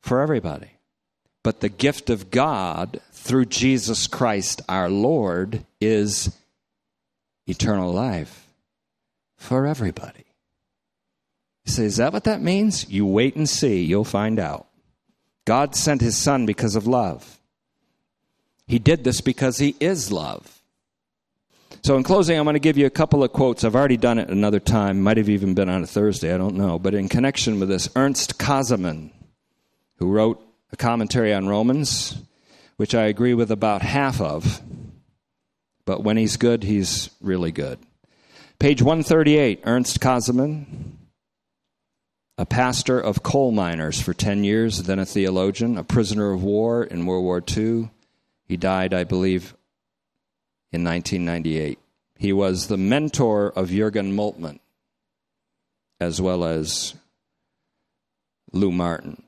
[0.04, 0.70] for everybody.
[1.44, 6.38] But the gift of God through Jesus Christ our Lord is
[7.48, 8.48] eternal life
[9.38, 10.26] for everybody.
[11.66, 12.90] You say, is that what that means?
[12.90, 14.68] You wait and see, you'll find out.
[15.46, 17.40] God sent his son because of love.
[18.68, 20.62] He did this because he is love.
[21.82, 23.66] So, in closing, I'm going to give you a couple of quotes.
[23.66, 26.56] I've already done it another time, might have even been on a Thursday, I don't
[26.56, 26.80] know.
[26.80, 29.12] But in connection with this, Ernst Käsemann,
[29.98, 30.42] who wrote
[30.72, 32.22] a commentary on Romans,
[32.78, 34.62] which I agree with about half of,
[35.86, 37.80] but when he's good, he's really good.
[38.60, 40.94] Page 138, Ernst Käsemann,
[42.38, 46.84] a pastor of coal miners for 10 years, then a theologian, a prisoner of war
[46.84, 47.90] in World War II.
[48.48, 49.56] He died, I believe,
[50.72, 51.80] in 1998.
[52.18, 54.60] He was the mentor of Jurgen Moltmann,
[56.00, 56.96] as well as
[58.52, 59.23] Lou Martyn.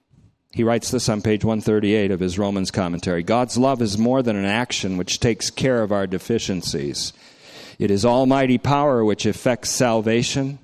[0.55, 4.37] He writes this on page 138 of his Romans commentary God's love is more than
[4.37, 7.11] an action which takes care of our deficiencies.
[7.77, 10.59] It is almighty power which effects salvation,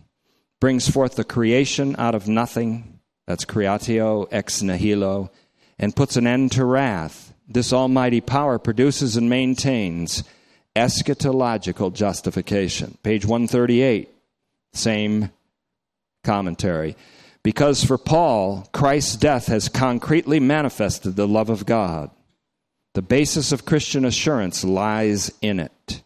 [0.62, 5.30] brings forth the creation out of nothing, that's creatio ex nihilo,
[5.78, 7.34] and puts an end to wrath.
[7.50, 10.24] This almighty power produces and maintains
[10.74, 12.98] eschatological justification.
[13.04, 14.08] Page 138,
[14.72, 15.32] same
[16.24, 16.96] commentary.
[17.44, 22.12] Because for Paul, Christ's death has concretely manifested the love of God.
[22.94, 26.04] The basis of Christian assurance lies in it.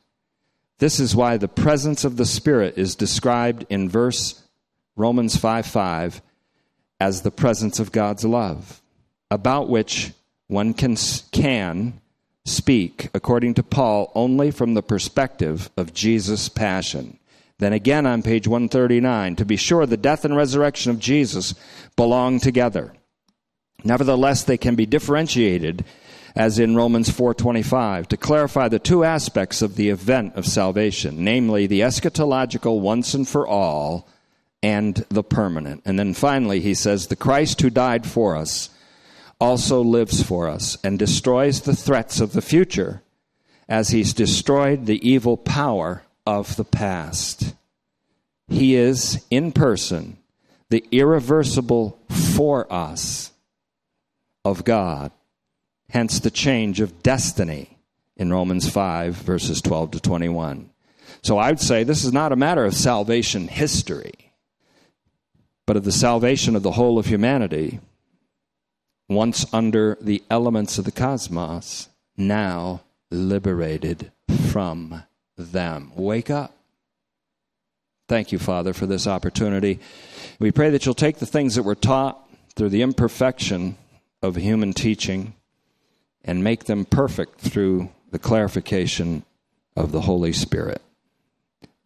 [0.78, 4.44] This is why the presence of the Spirit is described in verse
[4.96, 6.22] Romans 5 5
[7.00, 8.82] as the presence of God's love,
[9.30, 10.14] about which
[10.48, 10.96] one can,
[11.32, 12.00] can
[12.46, 17.20] speak, according to Paul, only from the perspective of Jesus' passion.
[17.60, 21.56] Then again on page 139, to be sure, the death and resurrection of Jesus
[21.96, 22.94] belong together.
[23.84, 25.86] Nevertheless, they can be differentiated
[26.36, 31.66] as in Romans 4:25 to clarify the two aspects of the event of salvation, namely
[31.66, 34.08] the eschatological once and for all
[34.62, 35.82] and the permanent.
[35.86, 38.70] And then finally he says the Christ who died for us
[39.40, 43.02] also lives for us and destroys the threats of the future
[43.70, 47.54] as he's destroyed the evil power of the past.
[48.48, 50.18] He is in person
[50.70, 53.32] the irreversible for us
[54.44, 55.12] of God,
[55.90, 57.78] hence the change of destiny
[58.18, 60.70] in Romans 5, verses 12 to 21.
[61.22, 64.32] So I would say this is not a matter of salvation history,
[65.66, 67.80] but of the salvation of the whole of humanity,
[69.10, 74.12] once under the elements of the cosmos, now liberated
[74.52, 75.04] from
[75.38, 75.92] them.
[75.96, 76.56] Wake up.
[78.08, 79.80] Thank you, Father, for this opportunity.
[80.40, 82.22] We pray that you'll take the things that were taught
[82.56, 83.78] through the imperfection
[84.22, 85.34] of human teaching
[86.24, 89.24] and make them perfect through the clarification
[89.76, 90.82] of the Holy Spirit.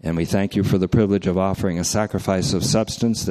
[0.01, 3.27] And we thank you for the privilege of offering a sacrifice of substance that